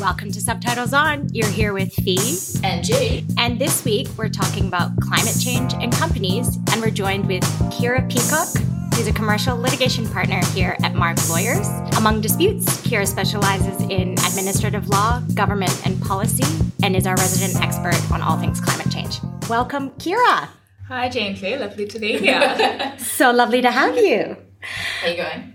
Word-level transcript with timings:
Welcome 0.00 0.32
to 0.32 0.40
Subtitles 0.40 0.94
On. 0.94 1.28
You're 1.32 1.48
here 1.48 1.72
with 1.74 1.92
Fee 1.92 2.38
and 2.64 2.82
G. 2.82 3.26
And 3.36 3.58
this 3.58 3.84
week 3.84 4.08
we're 4.16 4.30
talking 4.30 4.66
about 4.66 4.98
climate 5.00 5.36
change 5.38 5.74
and 5.74 5.92
companies, 5.92 6.56
and 6.72 6.80
we're 6.80 6.90
joined 6.90 7.26
with 7.26 7.42
Kira 7.70 8.08
Peacock, 8.08 8.48
who's 8.94 9.06
a 9.06 9.12
commercial 9.12 9.58
litigation 9.58 10.08
partner 10.08 10.40
here 10.54 10.76
at 10.82 10.94
Marque 10.94 11.28
Lawyers. 11.28 11.66
Among 11.98 12.20
disputes, 12.22 12.64
Kira 12.78 13.06
specializes 13.06 13.80
in 13.90 14.12
administrative 14.12 14.88
law, 14.88 15.20
government, 15.34 15.86
and 15.86 16.00
policy, 16.00 16.44
and 16.82 16.96
is 16.96 17.06
our 17.06 17.16
resident 17.16 17.62
expert 17.62 18.00
on 18.10 18.22
all 18.22 18.38
things 18.38 18.60
climate 18.60 18.90
change. 18.90 19.20
Welcome, 19.50 19.90
Kira. 19.92 20.48
Hi, 20.88 21.08
Jane 21.10 21.36
Fee. 21.36 21.56
Lovely 21.58 21.86
to 21.86 21.98
be 21.98 22.16
here. 22.18 22.94
so 22.98 23.30
lovely 23.32 23.60
to 23.60 23.70
have 23.70 23.96
you. 23.98 24.36
How 24.60 25.06
are 25.06 25.10
you 25.10 25.16
going? 25.16 25.54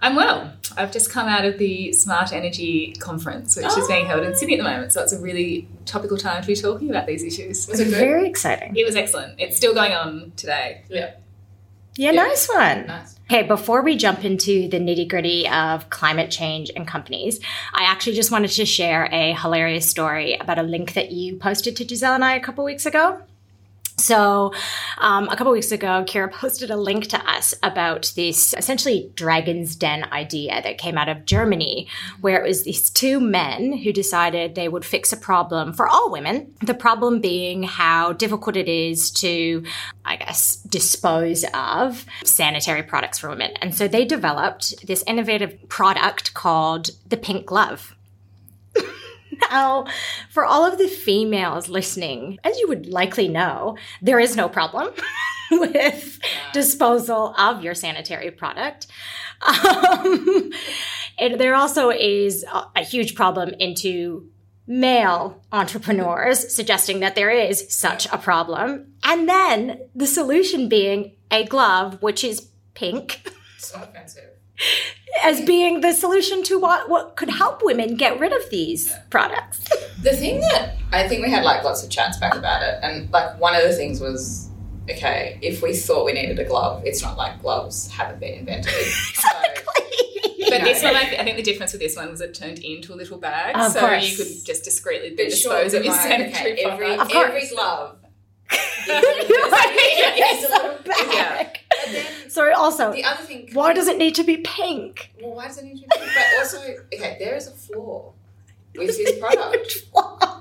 I'm 0.00 0.16
well. 0.16 0.52
I've 0.76 0.92
just 0.92 1.10
come 1.10 1.28
out 1.28 1.44
of 1.44 1.58
the 1.58 1.92
Smart 1.92 2.32
Energy 2.32 2.94
Conference, 2.98 3.56
which 3.56 3.66
oh. 3.68 3.80
is 3.80 3.88
being 3.88 4.06
held 4.06 4.24
in 4.24 4.32
oh. 4.32 4.34
Sydney 4.34 4.54
at 4.54 4.58
the 4.58 4.70
moment. 4.70 4.92
So 4.92 5.02
it's 5.02 5.12
a 5.12 5.20
really 5.20 5.68
topical 5.86 6.16
time 6.16 6.42
to 6.42 6.46
be 6.46 6.56
talking 6.56 6.90
about 6.90 7.06
these 7.06 7.22
issues. 7.22 7.66
Was 7.68 7.80
it 7.80 7.84
good? 7.84 7.94
Very 7.94 8.28
exciting. 8.28 8.76
It 8.76 8.84
was 8.84 8.96
excellent. 8.96 9.40
It's 9.40 9.56
still 9.56 9.74
going 9.74 9.92
on 9.92 10.32
today. 10.36 10.82
Yeah. 10.88 11.14
Yeah, 11.96 12.10
yeah. 12.10 12.22
nice 12.24 12.48
one. 12.48 12.86
Nice. 12.86 13.20
Okay, 13.30 13.42
before 13.44 13.82
we 13.82 13.96
jump 13.96 14.24
into 14.24 14.68
the 14.68 14.78
nitty 14.78 15.08
gritty 15.08 15.48
of 15.48 15.88
climate 15.90 16.30
change 16.30 16.70
and 16.74 16.86
companies, 16.86 17.40
I 17.72 17.84
actually 17.84 18.16
just 18.16 18.30
wanted 18.30 18.50
to 18.50 18.66
share 18.66 19.08
a 19.12 19.32
hilarious 19.34 19.88
story 19.88 20.34
about 20.34 20.58
a 20.58 20.62
link 20.62 20.94
that 20.94 21.10
you 21.10 21.36
posted 21.36 21.76
to 21.76 21.88
Giselle 21.88 22.14
and 22.14 22.24
I 22.24 22.34
a 22.34 22.40
couple 22.40 22.64
weeks 22.64 22.84
ago. 22.84 23.22
So, 23.96 24.52
um, 24.98 25.28
a 25.28 25.36
couple 25.36 25.52
weeks 25.52 25.70
ago, 25.70 26.04
Kira 26.06 26.32
posted 26.32 26.70
a 26.70 26.76
link 26.76 27.06
to 27.08 27.30
us 27.30 27.54
about 27.62 28.12
this 28.16 28.52
essentially 28.54 29.12
Dragon's 29.14 29.76
Den 29.76 30.04
idea 30.12 30.60
that 30.62 30.78
came 30.78 30.98
out 30.98 31.08
of 31.08 31.24
Germany, 31.24 31.88
where 32.20 32.42
it 32.42 32.48
was 32.48 32.64
these 32.64 32.90
two 32.90 33.20
men 33.20 33.72
who 33.78 33.92
decided 33.92 34.54
they 34.54 34.68
would 34.68 34.84
fix 34.84 35.12
a 35.12 35.16
problem 35.16 35.72
for 35.72 35.88
all 35.88 36.10
women. 36.10 36.52
The 36.60 36.74
problem 36.74 37.20
being 37.20 37.62
how 37.62 38.12
difficult 38.12 38.56
it 38.56 38.68
is 38.68 39.10
to, 39.12 39.64
I 40.04 40.16
guess, 40.16 40.56
dispose 40.56 41.44
of 41.54 42.04
sanitary 42.24 42.82
products 42.82 43.20
for 43.20 43.28
women. 43.28 43.52
And 43.62 43.74
so 43.74 43.86
they 43.86 44.04
developed 44.04 44.86
this 44.86 45.04
innovative 45.06 45.68
product 45.68 46.34
called 46.34 46.90
the 47.08 47.16
pink 47.16 47.46
glove. 47.46 47.94
Now, 49.50 49.86
for 50.30 50.44
all 50.44 50.64
of 50.64 50.78
the 50.78 50.88
females 50.88 51.68
listening, 51.68 52.38
as 52.44 52.58
you 52.58 52.68
would 52.68 52.86
likely 52.86 53.28
know, 53.28 53.76
there 54.02 54.18
is 54.18 54.36
no 54.36 54.48
problem 54.48 54.90
with 55.50 56.18
disposal 56.52 57.34
of 57.38 57.62
your 57.62 57.74
sanitary 57.74 58.30
product. 58.30 58.86
Um, 59.42 60.50
and 61.18 61.40
there 61.40 61.54
also 61.54 61.90
is 61.90 62.44
a, 62.44 62.64
a 62.76 62.82
huge 62.82 63.14
problem 63.14 63.50
into 63.58 64.28
male 64.66 65.42
entrepreneurs 65.52 66.54
suggesting 66.54 67.00
that 67.00 67.14
there 67.14 67.30
is 67.30 67.66
such 67.68 68.06
a 68.12 68.18
problem. 68.18 68.94
And 69.02 69.28
then 69.28 69.80
the 69.94 70.06
solution 70.06 70.68
being 70.68 71.16
a 71.30 71.44
glove, 71.44 72.00
which 72.02 72.24
is 72.24 72.48
pink. 72.74 73.22
So 73.58 73.82
offensive 73.82 74.33
as 75.22 75.40
being 75.40 75.80
the 75.80 75.92
solution 75.92 76.42
to 76.44 76.58
what 76.58 76.88
what 76.88 77.16
could 77.16 77.30
help 77.30 77.60
women 77.64 77.96
get 77.96 78.18
rid 78.18 78.32
of 78.32 78.48
these 78.50 78.90
yeah. 78.90 79.02
products. 79.10 79.64
The 80.02 80.12
thing 80.12 80.40
that 80.40 80.76
I 80.92 81.08
think 81.08 81.24
we 81.24 81.30
had 81.30 81.44
like 81.44 81.64
lots 81.64 81.82
of 81.82 81.90
chats 81.90 82.18
back 82.18 82.34
about 82.34 82.62
it, 82.62 82.78
and 82.82 83.10
like 83.10 83.38
one 83.40 83.54
of 83.54 83.62
the 83.62 83.72
things 83.72 84.00
was 84.00 84.50
okay, 84.90 85.38
if 85.42 85.62
we 85.62 85.74
thought 85.74 86.04
we 86.04 86.12
needed 86.12 86.38
a 86.38 86.44
glove, 86.44 86.82
it's 86.84 87.02
not 87.02 87.16
like 87.16 87.40
gloves 87.40 87.90
haven't 87.90 88.20
been 88.20 88.40
invented. 88.40 88.72
exactly. 88.80 89.64
So, 90.44 90.50
but 90.50 90.62
this 90.62 90.82
one, 90.82 90.94
I, 90.94 91.04
th- 91.04 91.18
I, 91.18 91.24
think 91.24 91.36
the 91.36 91.42
difference 91.42 91.72
with 91.72 91.80
this 91.80 91.96
one 91.96 92.10
was 92.10 92.20
it 92.20 92.34
turned 92.34 92.58
into 92.58 92.92
a 92.92 92.96
little 92.96 93.16
bag, 93.16 93.56
of 93.56 93.72
so 93.72 93.80
course. 93.80 94.10
you 94.10 94.16
could 94.16 94.44
just 94.44 94.62
discreetly 94.62 95.10
but 95.16 95.30
dispose 95.30 95.70
sure, 95.70 95.80
of 95.80 95.86
your 95.86 95.94
sanitary 95.94 96.52
okay, 96.52 96.64
every, 96.64 96.86
every 96.86 97.48
glove. 97.48 97.96
is 98.50 100.44
a 100.44 100.48
little 100.48 100.78
bag. 100.84 101.60
Yeah. 101.88 102.04
Sorry, 102.34 102.52
also, 102.52 102.92
the 102.92 103.04
other 103.04 103.22
thing. 103.22 103.48
Why 103.52 103.72
does 103.72 103.86
it 103.86 103.96
need 103.96 104.16
to 104.16 104.24
be 104.24 104.38
pink? 104.38 105.12
Well, 105.22 105.36
why 105.36 105.46
does 105.46 105.58
it 105.58 105.66
need 105.66 105.76
to 105.76 105.82
be 105.82 105.86
pink? 105.96 106.10
But 106.16 106.24
also, 106.40 106.58
okay, 106.92 107.16
there 107.20 107.36
is 107.36 107.46
a 107.46 107.52
flaw 107.52 108.12
with 108.74 108.88
this 108.96 109.16
product, 109.20 109.84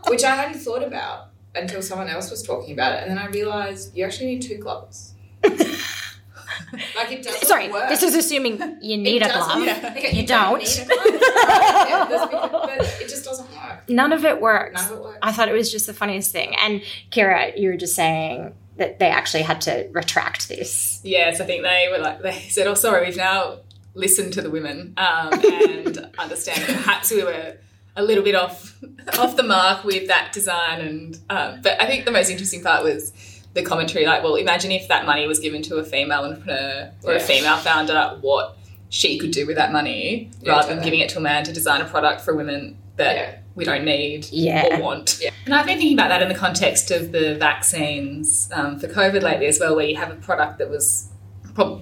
which 0.10 0.24
I 0.24 0.36
hadn't 0.36 0.60
thought 0.60 0.82
about 0.82 1.28
until 1.54 1.84
someone 1.84 2.08
else 2.08 2.32
was 2.32 2.42
talking 2.42 2.74
about 2.74 2.94
it, 2.94 3.04
and 3.04 3.12
then 3.12 3.20
I 3.20 3.28
realized 3.28 3.96
you 3.96 4.04
actually 4.06 4.26
need 4.26 4.42
two 4.42 4.58
gloves. 4.58 5.14
like 5.44 7.12
it 7.12 7.22
doesn't 7.22 7.42
Sorry, 7.48 7.72
work. 7.72 7.90
this 7.90 8.02
is 8.02 8.16
assuming 8.16 8.80
you 8.82 8.98
need 8.98 9.22
a 9.22 9.28
glove. 9.28 9.64
Yeah. 9.64 9.94
Okay, 9.96 10.14
you, 10.14 10.22
you, 10.22 10.28
don't. 10.28 10.62
don't. 10.62 10.88
yeah, 10.90 12.08
but 12.10 12.82
it 13.02 13.08
just 13.08 13.24
doesn't 13.24 13.52
work. 13.52 13.88
None 13.88 14.12
of 14.12 14.26
it 14.26 14.42
works. 14.42 14.82
None 14.82 14.94
of 14.94 14.98
it 14.98 15.04
works. 15.04 15.20
I 15.22 15.32
thought 15.32 15.48
it 15.48 15.54
was 15.54 15.72
just 15.72 15.86
the 15.86 15.94
funniest 15.94 16.32
thing. 16.32 16.56
And 16.60 16.82
Kira, 17.12 17.56
you 17.56 17.70
were 17.70 17.78
just 17.78 17.94
saying 17.94 18.56
that 18.78 19.00
they 19.00 19.10
actually 19.10 19.44
had 19.44 19.62
to 19.62 19.88
retract 19.92 20.48
this. 20.48 21.00
Yes, 21.04 21.40
I 21.40 21.46
think 21.46 21.64
they 21.64 21.88
were 21.92 22.00
like 22.00 22.22
they 22.22 22.40
said, 22.50 22.68
"Oh, 22.68 22.74
sorry, 22.74 23.06
we've 23.06 23.18
now 23.18 23.60
listened 23.94 24.34
to 24.34 24.42
the 24.42 24.50
women 24.50 24.94
um, 24.98 25.34
and 25.34 26.10
understand 26.18 26.62
that 26.62 26.78
perhaps 26.78 27.12
we 27.12 27.24
were 27.24 27.58
a 27.96 28.04
little 28.04 28.24
bit 28.24 28.36
off 28.36 28.76
off 29.20 29.36
the 29.36 29.44
mark 29.44 29.84
with 29.84 30.08
that 30.08 30.32
design." 30.32 30.82
And 30.82 31.20
um, 31.30 31.62
but 31.62 31.82
I 31.82 31.86
think 31.86 32.06
the 32.06 32.12
most 32.12 32.30
interesting 32.30 32.64
part 32.64 32.84
was 32.84 33.14
the 33.54 33.64
commentary. 33.64 34.06
Like, 34.06 34.24
well, 34.24 34.36
imagine 34.36 34.72
if 34.72 34.88
that 34.88 35.06
money 35.06 35.28
was 35.28 35.40
given 35.40 35.62
to 35.64 35.78
a 35.78 35.84
female 35.84 36.24
entrepreneur 36.24 36.92
or 37.04 37.14
yeah. 37.14 37.18
a 37.18 37.22
female 37.22 37.58
founder, 37.58 38.18
what 38.22 38.58
she 38.90 39.18
could 39.18 39.32
do 39.32 39.48
with 39.48 39.56
that 39.56 39.72
money 39.72 40.30
yeah, 40.42 40.52
rather 40.52 40.74
than 40.74 40.84
giving 40.84 41.00
it 41.00 41.10
to 41.10 41.18
a 41.18 41.22
man 41.22 41.44
to 41.44 41.52
design 41.52 41.82
a 41.82 41.86
product 41.86 42.22
for 42.22 42.36
women 42.36 42.78
that. 42.96 43.16
Yeah 43.16 43.40
we 43.56 43.66
don't 43.66 43.86
need 43.86 44.28
yeah. 44.32 44.78
or 44.78 44.82
want. 44.82 45.20
Yeah. 45.22 45.32
And 45.46 45.54
I've 45.54 45.66
been 45.66 45.78
thinking 45.78 45.98
about 45.98 46.10
that 46.10 46.22
in 46.22 46.30
the 46.30 46.36
context 46.36 46.92
of 46.92 47.12
the 47.12 47.36
vaccines 47.36 48.50
um, 48.52 48.80
for 48.80 48.88
COVID 48.88 49.22
lately 49.22 49.48
as 49.48 49.60
well, 49.60 49.76
where 49.76 49.86
you 49.86 49.96
have 49.98 50.12
a 50.12 50.16
product 50.16 50.58
that 50.58 50.70
was 50.70 51.10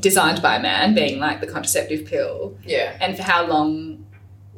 designed 0.02 0.42
by 0.42 0.58
a 0.58 0.62
man, 0.62 0.94
being 0.94 1.20
like 1.20 1.40
the 1.40 1.48
contraceptive 1.48 2.06
pill. 2.06 2.58
Yeah. 2.64 2.98
And 3.00 3.16
for 3.16 3.24
how 3.24 3.46
long 3.46 4.06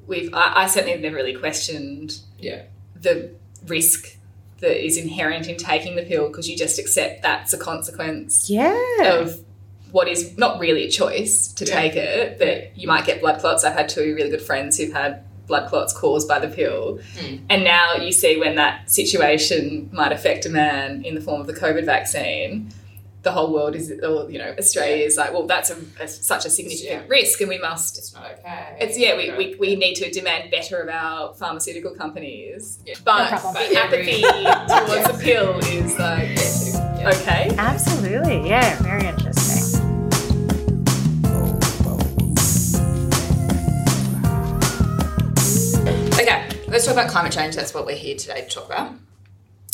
we've, 0.07 0.33
I, 0.33 0.63
I 0.63 0.67
certainly 0.67 0.93
have 0.93 1.01
never 1.01 1.15
really 1.15 1.35
questioned 1.35 2.19
yeah. 2.39 2.63
the 2.99 3.35
risk 3.67 4.17
that 4.59 4.83
is 4.83 4.97
inherent 4.97 5.47
in 5.47 5.57
taking 5.57 5.95
the 5.95 6.03
pill 6.03 6.29
because 6.29 6.49
you 6.49 6.57
just 6.57 6.79
accept 6.79 7.21
that's 7.21 7.53
a 7.53 7.57
consequence 7.57 8.49
yeah. 8.49 9.03
of 9.03 9.43
what 9.91 10.07
is 10.07 10.35
not 10.37 10.59
really 10.59 10.85
a 10.85 10.89
choice 10.89 11.49
to 11.49 11.65
yeah. 11.65 11.79
take 11.79 11.95
it, 11.95 12.39
that 12.39 12.75
you 12.75 12.87
might 12.87 13.05
get 13.05 13.21
blood 13.21 13.39
clots. 13.39 13.63
I've 13.63 13.73
had 13.75 13.87
two 13.87 14.15
really 14.15 14.31
good 14.31 14.41
friends 14.41 14.79
who've 14.79 14.93
had 14.93 15.23
blood 15.47 15.69
clots 15.69 15.93
caused 15.93 16.27
by 16.27 16.39
the 16.39 16.47
pill. 16.47 16.99
Mm. 17.15 17.41
And 17.49 17.63
now 17.63 17.95
you 17.95 18.11
see 18.11 18.37
when 18.37 18.55
that 18.55 18.89
situation 18.89 19.89
might 19.91 20.11
affect 20.11 20.45
a 20.45 20.49
man 20.49 21.03
in 21.03 21.15
the 21.15 21.21
form 21.21 21.41
of 21.41 21.47
the 21.47 21.53
COVID 21.53 21.85
vaccine, 21.85 22.71
the 23.23 23.31
whole 23.31 23.53
world 23.53 23.73
is, 23.75 23.89
or, 23.89 24.29
you 24.29 24.37
know, 24.37 24.53
Australia 24.57 24.97
yeah. 24.97 25.05
is 25.05 25.17
like, 25.17 25.31
well, 25.31 25.47
that's 25.47 25.69
a, 25.69 25.77
a 26.01 26.07
such 26.07 26.45
a 26.45 26.49
significant 26.49 27.03
yeah. 27.03 27.07
risk, 27.07 27.39
and 27.39 27.49
we 27.49 27.57
must. 27.57 27.97
It's 27.97 28.13
not 28.13 28.29
okay. 28.31 28.77
It's 28.79 28.97
yeah, 28.97 29.15
we, 29.15 29.31
we, 29.31 29.55
we 29.55 29.75
need 29.77 29.95
to 29.95 30.11
demand 30.11 30.51
better 30.51 30.81
of 30.81 30.89
our 30.89 31.33
pharmaceutical 31.33 31.95
companies. 31.95 32.79
Yeah. 32.85 32.95
But, 33.03 33.31
no 33.31 33.53
but 33.53 33.69
the 33.69 33.77
apathy 33.77 34.21
towards 34.87 35.17
the 35.17 35.23
pill 35.23 35.57
is 35.59 35.97
like 35.97 37.15
okay. 37.15 37.49
Absolutely, 37.57 38.47
yeah, 38.47 38.77
very 38.83 39.07
let's 46.83 46.93
talk 46.93 47.01
about 47.01 47.11
climate 47.11 47.31
change. 47.31 47.55
That's 47.55 47.73
what 47.73 47.85
we're 47.85 47.95
here 47.95 48.17
today 48.17 48.41
to 48.41 48.49
talk 48.49 48.65
about. 48.65 48.93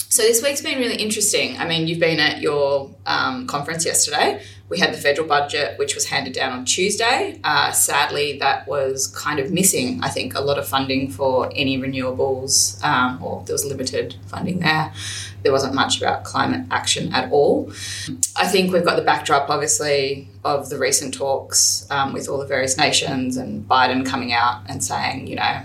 So 0.09 0.21
this 0.21 0.43
week's 0.43 0.61
been 0.61 0.77
really 0.77 0.97
interesting. 0.97 1.57
I 1.57 1.67
mean, 1.67 1.87
you've 1.87 1.99
been 1.99 2.19
at 2.19 2.39
your 2.39 2.91
um, 3.07 3.47
conference 3.47 3.83
yesterday. 3.83 4.43
We 4.69 4.77
had 4.77 4.93
the 4.93 4.97
federal 4.97 5.27
budget, 5.27 5.79
which 5.79 5.95
was 5.95 6.05
handed 6.05 6.33
down 6.33 6.51
on 6.51 6.65
Tuesday. 6.65 7.39
Uh, 7.43 7.71
sadly, 7.71 8.37
that 8.39 8.67
was 8.67 9.07
kind 9.07 9.39
of 9.39 9.51
missing. 9.51 9.99
I 10.03 10.09
think 10.09 10.35
a 10.35 10.41
lot 10.41 10.59
of 10.59 10.67
funding 10.67 11.09
for 11.09 11.51
any 11.55 11.79
renewables, 11.79 12.83
um, 12.83 13.23
or 13.23 13.43
there 13.45 13.55
was 13.55 13.65
limited 13.65 14.15
funding 14.27 14.59
there. 14.59 14.93
There 15.41 15.51
wasn't 15.51 15.73
much 15.73 15.99
about 15.99 16.25
climate 16.25 16.67
action 16.69 17.11
at 17.11 17.31
all. 17.31 17.71
I 18.35 18.47
think 18.47 18.71
we've 18.71 18.85
got 18.85 18.97
the 18.97 19.03
backdrop, 19.03 19.49
obviously, 19.49 20.27
of 20.43 20.69
the 20.69 20.77
recent 20.77 21.15
talks 21.15 21.87
um, 21.89 22.13
with 22.13 22.29
all 22.29 22.37
the 22.37 22.45
various 22.45 22.77
nations 22.77 23.35
and 23.35 23.67
Biden 23.67 24.05
coming 24.05 24.31
out 24.31 24.61
and 24.67 24.83
saying, 24.83 25.25
you 25.25 25.37
know, 25.37 25.63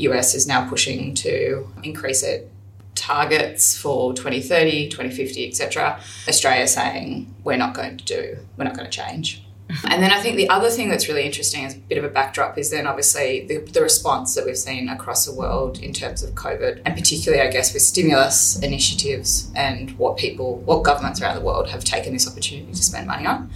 US 0.00 0.34
is 0.34 0.46
now 0.46 0.68
pushing 0.68 1.14
to 1.16 1.68
increase 1.82 2.22
it 2.22 2.50
targets 2.94 3.76
for 3.76 4.12
2030, 4.14 4.88
2050, 4.88 5.48
etc. 5.48 6.00
Australia 6.28 6.66
saying 6.66 7.34
we're 7.44 7.56
not 7.56 7.74
going 7.74 7.96
to 7.96 8.04
do, 8.04 8.36
we're 8.56 8.64
not 8.64 8.74
going 8.74 8.88
to 8.88 8.90
change. 8.90 9.42
Mm-hmm. 9.70 9.92
And 9.92 10.02
then 10.02 10.10
I 10.10 10.20
think 10.20 10.36
the 10.36 10.48
other 10.48 10.68
thing 10.68 10.88
that's 10.88 11.08
really 11.08 11.22
interesting 11.24 11.64
as 11.64 11.76
a 11.76 11.78
bit 11.78 11.96
of 11.96 12.04
a 12.04 12.08
backdrop 12.08 12.58
is 12.58 12.70
then 12.70 12.86
obviously 12.88 13.46
the, 13.46 13.58
the, 13.58 13.80
response 13.80 14.34
that 14.34 14.44
we've 14.44 14.58
seen 14.58 14.88
across 14.88 15.24
the 15.24 15.32
world 15.32 15.78
in 15.78 15.92
terms 15.92 16.24
of 16.24 16.34
COVID, 16.34 16.82
and 16.84 16.96
particularly, 16.96 17.46
I 17.46 17.50
guess, 17.50 17.72
with 17.72 17.82
stimulus 17.82 18.58
initiatives 18.62 19.50
and 19.54 19.96
what 19.96 20.16
people, 20.16 20.56
what 20.58 20.82
governments 20.82 21.20
around 21.20 21.36
the 21.36 21.44
world 21.44 21.68
have 21.68 21.84
taken 21.84 22.12
this 22.12 22.28
opportunity 22.28 22.72
to 22.72 22.82
spend 22.82 23.06
money 23.06 23.26
on. 23.26 23.50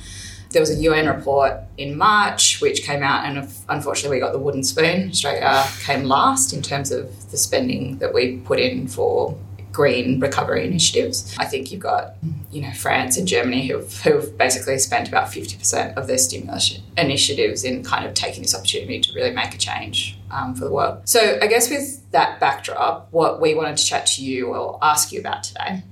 There 0.54 0.62
was 0.62 0.70
a 0.70 0.76
UN 0.76 1.06
report 1.06 1.52
in 1.76 1.98
March 1.98 2.60
which 2.62 2.82
came 2.82 3.02
out, 3.02 3.26
and 3.26 3.46
unfortunately, 3.68 4.16
we 4.16 4.20
got 4.20 4.32
the 4.32 4.38
wooden 4.38 4.64
spoon. 4.64 5.10
Australia 5.10 5.64
came 5.80 6.04
last 6.04 6.52
in 6.54 6.62
terms 6.62 6.90
of 6.90 7.30
the 7.30 7.36
spending 7.36 7.98
that 7.98 8.14
we 8.14 8.38
put 8.38 8.58
in 8.58 8.88
for 8.88 9.36
green 9.72 10.20
recovery 10.20 10.64
initiatives. 10.66 11.36
I 11.38 11.44
think 11.44 11.72
you've 11.72 11.82
got, 11.82 12.14
you 12.52 12.62
know, 12.62 12.72
France 12.72 13.18
and 13.18 13.26
Germany 13.26 13.66
who've, 13.66 13.92
who've 14.02 14.38
basically 14.38 14.78
spent 14.78 15.08
about 15.08 15.26
50% 15.26 15.96
of 15.96 16.06
their 16.06 16.16
stimulus 16.16 16.78
initiatives 16.96 17.64
in 17.64 17.82
kind 17.82 18.06
of 18.06 18.14
taking 18.14 18.42
this 18.42 18.54
opportunity 18.54 19.00
to 19.00 19.12
really 19.12 19.32
make 19.32 19.52
a 19.52 19.58
change 19.58 20.16
um, 20.30 20.54
for 20.54 20.64
the 20.64 20.70
world. 20.70 21.06
So 21.08 21.38
I 21.42 21.48
guess 21.48 21.68
with 21.68 22.08
that 22.12 22.38
backdrop, 22.38 23.08
what 23.10 23.40
we 23.40 23.54
wanted 23.54 23.76
to 23.76 23.84
chat 23.84 24.06
to 24.06 24.24
you 24.24 24.54
or 24.54 24.78
ask 24.80 25.10
you 25.10 25.18
about 25.18 25.42
today 25.42 25.82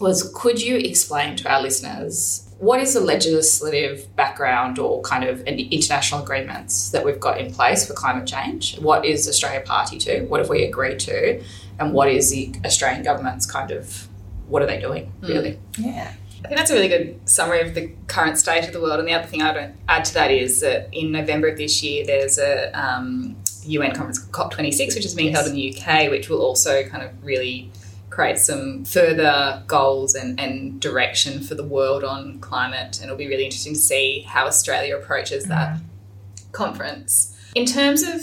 was 0.00 0.30
could 0.34 0.60
you 0.60 0.76
explain 0.76 1.36
to 1.36 1.50
our 1.50 1.62
listeners 1.62 2.43
what 2.58 2.80
is 2.80 2.94
the 2.94 3.00
legislative 3.00 4.14
background 4.16 4.78
or 4.78 5.02
kind 5.02 5.24
of 5.24 5.42
international 5.42 6.22
agreements 6.22 6.90
that 6.90 7.04
we've 7.04 7.20
got 7.20 7.40
in 7.40 7.52
place 7.52 7.86
for 7.86 7.94
climate 7.94 8.26
change? 8.26 8.78
What 8.78 9.04
is 9.04 9.28
Australia 9.28 9.60
party 9.60 9.98
to? 9.98 10.22
What 10.22 10.40
have 10.40 10.48
we 10.48 10.64
agreed 10.64 11.00
to? 11.00 11.42
And 11.78 11.92
what 11.92 12.08
is 12.08 12.30
the 12.30 12.54
Australian 12.64 13.02
government's 13.02 13.46
kind 13.46 13.70
of 13.70 14.08
what 14.48 14.62
are 14.62 14.66
they 14.66 14.78
doing 14.78 15.06
hmm. 15.06 15.26
really? 15.26 15.58
Mm. 15.72 15.86
Yeah. 15.86 16.12
I 16.44 16.48
think 16.48 16.58
that's 16.58 16.70
a 16.70 16.74
really 16.74 16.88
good 16.88 17.18
summary 17.28 17.62
of 17.62 17.74
the 17.74 17.90
current 18.06 18.36
state 18.36 18.66
of 18.66 18.74
the 18.74 18.80
world. 18.80 18.98
And 18.98 19.08
the 19.08 19.14
other 19.14 19.26
thing 19.26 19.40
I 19.40 19.52
would 19.52 19.72
add 19.88 20.04
to 20.04 20.14
that 20.14 20.30
is 20.30 20.60
that 20.60 20.90
in 20.92 21.10
November 21.10 21.48
of 21.48 21.56
this 21.56 21.82
year, 21.82 22.04
there's 22.04 22.36
a 22.38 22.70
um, 22.78 23.34
UN 23.64 23.94
conference 23.94 24.22
COP26, 24.26 24.94
which 24.94 25.06
is 25.06 25.14
being 25.14 25.28
yes. 25.28 25.38
held 25.38 25.48
in 25.48 25.54
the 25.54 25.74
UK, 25.74 26.10
which 26.10 26.28
will 26.28 26.42
also 26.42 26.86
kind 26.86 27.02
of 27.02 27.12
really 27.24 27.70
create 28.14 28.38
some 28.38 28.84
further 28.84 29.60
goals 29.66 30.14
and, 30.14 30.38
and 30.38 30.80
direction 30.80 31.42
for 31.42 31.56
the 31.56 31.64
world 31.64 32.04
on 32.04 32.38
climate. 32.38 32.96
And 33.00 33.06
it'll 33.06 33.16
be 33.16 33.26
really 33.26 33.44
interesting 33.44 33.74
to 33.74 33.78
see 33.78 34.20
how 34.20 34.46
Australia 34.46 34.96
approaches 34.96 35.46
that 35.46 35.76
mm-hmm. 35.76 36.52
conference. 36.52 37.36
In 37.56 37.66
terms 37.66 38.04
of 38.04 38.20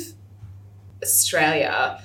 Australia, 1.03 2.01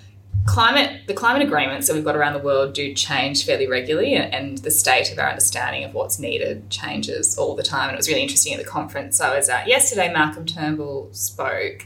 climate 0.46 1.06
the 1.06 1.14
climate 1.14 1.42
agreements 1.42 1.86
that 1.86 1.94
we've 1.94 2.04
got 2.04 2.16
around 2.16 2.32
the 2.32 2.40
world 2.40 2.72
do 2.72 2.92
change 2.92 3.44
fairly 3.44 3.68
regularly 3.68 4.14
and 4.14 4.58
the 4.58 4.70
state 4.70 5.12
of 5.12 5.18
our 5.18 5.28
understanding 5.28 5.82
of 5.82 5.92
what's 5.92 6.20
needed 6.20 6.70
changes 6.70 7.36
all 7.36 7.56
the 7.56 7.64
time 7.64 7.88
and 7.88 7.94
it 7.94 7.96
was 7.96 8.08
really 8.08 8.22
interesting 8.22 8.52
at 8.52 8.60
the 8.60 8.64
conference 8.64 9.20
I 9.20 9.36
was 9.36 9.48
at 9.48 9.66
yesterday 9.66 10.12
Malcolm 10.12 10.46
Turnbull 10.46 11.08
spoke 11.10 11.84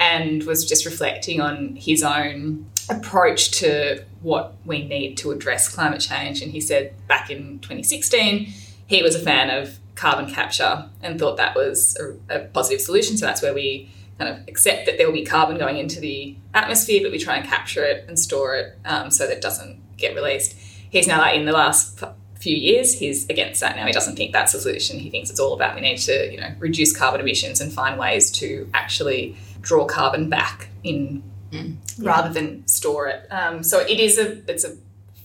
and 0.00 0.42
was 0.42 0.68
just 0.68 0.84
reflecting 0.86 1.40
on 1.40 1.76
his 1.76 2.02
own 2.02 2.68
approach 2.88 3.52
to 3.60 4.04
what 4.22 4.54
we 4.64 4.84
need 4.84 5.16
to 5.18 5.30
address 5.30 5.68
climate 5.68 6.00
change. 6.00 6.42
And 6.42 6.52
he 6.52 6.60
said 6.60 6.94
back 7.06 7.30
in 7.30 7.58
2016, 7.60 8.52
he 8.86 9.02
was 9.02 9.14
a 9.14 9.20
fan 9.20 9.50
of 9.50 9.78
carbon 9.94 10.32
capture 10.32 10.88
and 11.02 11.18
thought 11.18 11.36
that 11.36 11.54
was 11.54 11.96
a, 12.28 12.36
a 12.36 12.44
positive 12.46 12.80
solution. 12.80 13.16
So 13.16 13.26
that's 13.26 13.42
where 13.42 13.54
we 13.54 13.90
kind 14.18 14.36
of 14.36 14.48
accept 14.48 14.86
that 14.86 14.98
there 14.98 15.06
will 15.06 15.14
be 15.14 15.24
carbon 15.24 15.58
going 15.58 15.78
into 15.78 16.00
the 16.00 16.36
atmosphere, 16.54 17.00
but 17.02 17.10
we 17.10 17.18
try 17.18 17.36
and 17.36 17.48
capture 17.48 17.84
it 17.84 18.04
and 18.08 18.18
store 18.18 18.54
it 18.54 18.78
um, 18.84 19.10
so 19.10 19.26
that 19.26 19.36
it 19.36 19.42
doesn't 19.42 19.80
get 19.96 20.14
released. 20.14 20.54
He's 20.90 21.06
now 21.06 21.18
like 21.18 21.36
in 21.36 21.46
the 21.46 21.52
last 21.52 22.02
few 22.40 22.56
years, 22.56 22.98
he's 22.98 23.28
against 23.28 23.60
that 23.60 23.76
now. 23.76 23.86
He 23.86 23.92
doesn't 23.92 24.16
think 24.16 24.32
that's 24.32 24.52
the 24.52 24.60
solution. 24.60 24.98
He 24.98 25.10
thinks 25.10 25.30
it's 25.30 25.40
all 25.40 25.52
about 25.54 25.74
we 25.74 25.82
need 25.82 25.98
to, 25.98 26.30
you 26.32 26.40
know, 26.40 26.52
reduce 26.58 26.96
carbon 26.96 27.20
emissions 27.20 27.60
and 27.60 27.72
find 27.72 27.98
ways 27.98 28.30
to 28.32 28.68
actually 28.74 29.36
draw 29.60 29.86
carbon 29.86 30.28
back 30.28 30.68
in 30.82 31.22
mm. 31.50 31.76
rather 31.98 32.32
than 32.32 32.66
store 32.66 33.08
it. 33.08 33.26
Um, 33.30 33.62
so 33.62 33.80
it 33.80 34.00
is 34.00 34.18
a 34.18 34.38
it's 34.50 34.64
a 34.64 34.76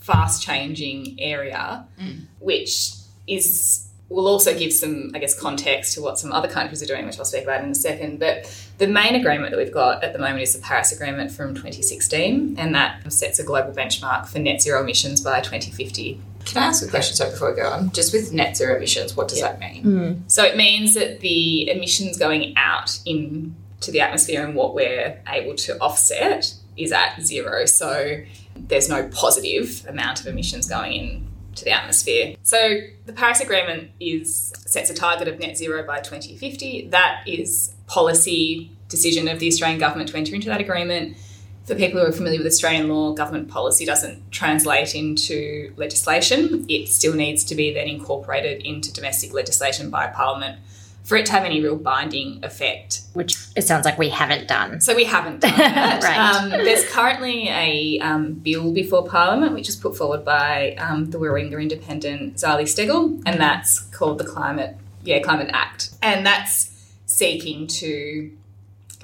fast 0.01 0.43
changing 0.43 1.17
area, 1.19 1.85
mm. 1.99 2.25
which 2.39 2.93
is 3.27 3.85
will 4.09 4.27
also 4.27 4.57
give 4.57 4.71
some, 4.71 5.11
I 5.15 5.19
guess, 5.19 5.37
context 5.37 5.95
to 5.95 6.01
what 6.01 6.19
some 6.19 6.31
other 6.31 6.47
countries 6.47 6.83
are 6.83 6.85
doing, 6.85 7.05
which 7.05 7.17
I'll 7.17 7.25
speak 7.25 7.43
about 7.43 7.63
in 7.63 7.71
a 7.71 7.75
second. 7.75 8.19
But 8.19 8.45
the 8.77 8.87
main 8.87 9.15
agreement 9.15 9.51
that 9.51 9.57
we've 9.57 9.73
got 9.73 10.03
at 10.03 10.13
the 10.13 10.19
moment 10.19 10.41
is 10.41 10.53
the 10.53 10.61
Paris 10.61 10.91
Agreement 10.91 11.31
from 11.31 11.55
2016, 11.55 12.55
and 12.59 12.75
that 12.75 13.11
sets 13.11 13.39
a 13.39 13.43
global 13.43 13.73
benchmark 13.73 14.27
for 14.27 14.39
net 14.39 14.61
zero 14.61 14.83
emissions 14.83 15.21
by 15.21 15.41
2050. 15.41 16.21
Can 16.45 16.61
I 16.61 16.67
ask 16.67 16.85
a 16.85 16.89
question 16.89 17.15
so 17.15 17.31
before 17.31 17.49
we 17.49 17.57
go 17.57 17.67
on? 17.67 17.91
Just 17.91 18.13
with 18.13 18.31
net 18.31 18.55
zero 18.55 18.77
emissions, 18.77 19.17
what 19.17 19.27
does 19.27 19.39
yeah. 19.39 19.53
that 19.53 19.59
mean? 19.59 19.83
Mm. 19.83 20.31
So 20.31 20.43
it 20.43 20.55
means 20.55 20.93
that 20.93 21.21
the 21.21 21.71
emissions 21.71 22.19
going 22.19 22.53
out 22.57 22.99
in 23.05 23.55
to 23.85 23.91
the 23.91 24.01
atmosphere 24.01 24.45
and 24.45 24.55
what 24.55 24.75
we're 24.75 25.19
able 25.27 25.55
to 25.55 25.77
offset 25.79 26.53
is 26.77 26.91
at 26.91 27.21
zero. 27.21 27.65
So 27.65 28.21
there's 28.55 28.89
no 28.89 29.07
positive 29.09 29.85
amount 29.87 30.21
of 30.21 30.27
emissions 30.27 30.67
going 30.67 30.93
in 30.93 31.27
to 31.55 31.63
the 31.63 31.71
atmosphere. 31.71 32.35
So 32.43 32.79
the 33.05 33.13
Paris 33.13 33.39
Agreement 33.39 33.91
is 33.99 34.53
sets 34.65 34.89
a 34.89 34.93
target 34.93 35.27
of 35.27 35.39
net 35.39 35.57
zero 35.57 35.85
by 35.85 36.01
2050. 36.01 36.89
That 36.89 37.23
is 37.25 37.73
policy 37.87 38.71
decision 38.89 39.27
of 39.27 39.39
the 39.39 39.47
Australian 39.47 39.79
government 39.79 40.09
to 40.09 40.17
enter 40.17 40.35
into 40.35 40.49
that 40.49 40.61
agreement. 40.61 41.17
For 41.65 41.73
people 41.73 41.99
who 41.99 42.05
are 42.05 42.11
familiar 42.11 42.37
with 42.37 42.47
Australian 42.47 42.89
law, 42.89 43.13
government 43.13 43.47
policy 43.47 43.85
doesn't 43.85 44.31
translate 44.31 44.93
into 44.93 45.73
legislation. 45.77 46.65
It 46.69 46.89
still 46.89 47.13
needs 47.13 47.43
to 47.45 47.55
be 47.55 47.73
then 47.73 47.87
incorporated 47.87 48.61
into 48.63 48.93
domestic 48.93 49.33
legislation 49.33 49.89
by 49.89 50.07
Parliament 50.07 50.59
for 51.05 51.15
it 51.15 51.25
to 51.27 51.31
have 51.31 51.43
any 51.43 51.61
real 51.61 51.75
binding 51.75 52.39
effect. 52.43 53.01
Which 53.13 53.37
it 53.55 53.61
sounds 53.61 53.85
like 53.85 53.97
we 53.97 54.09
haven't 54.09 54.47
done. 54.47 54.81
So 54.81 54.95
we 54.95 55.05
haven't 55.05 55.41
done 55.41 55.53
that. 55.57 56.03
right. 56.03 56.17
Um, 56.17 56.49
there's 56.49 56.85
currently 56.89 57.47
a 57.47 57.99
um, 57.99 58.33
bill 58.33 58.73
before 58.73 59.05
Parliament 59.05 59.53
which 59.53 59.67
was 59.67 59.75
put 59.75 59.95
forward 59.95 60.25
by 60.25 60.75
um, 60.79 61.11
the 61.11 61.19
Warringah 61.19 61.61
Independent 61.61 62.35
Zali 62.37 62.63
Steggall, 62.63 63.21
and 63.25 63.39
that's 63.39 63.79
called 63.79 64.17
the 64.17 64.25
Climate 64.25 64.75
yeah 65.03 65.19
Climate 65.19 65.51
Act, 65.53 65.91
and 66.01 66.25
that's 66.25 66.71
seeking 67.05 67.67
to 67.67 68.31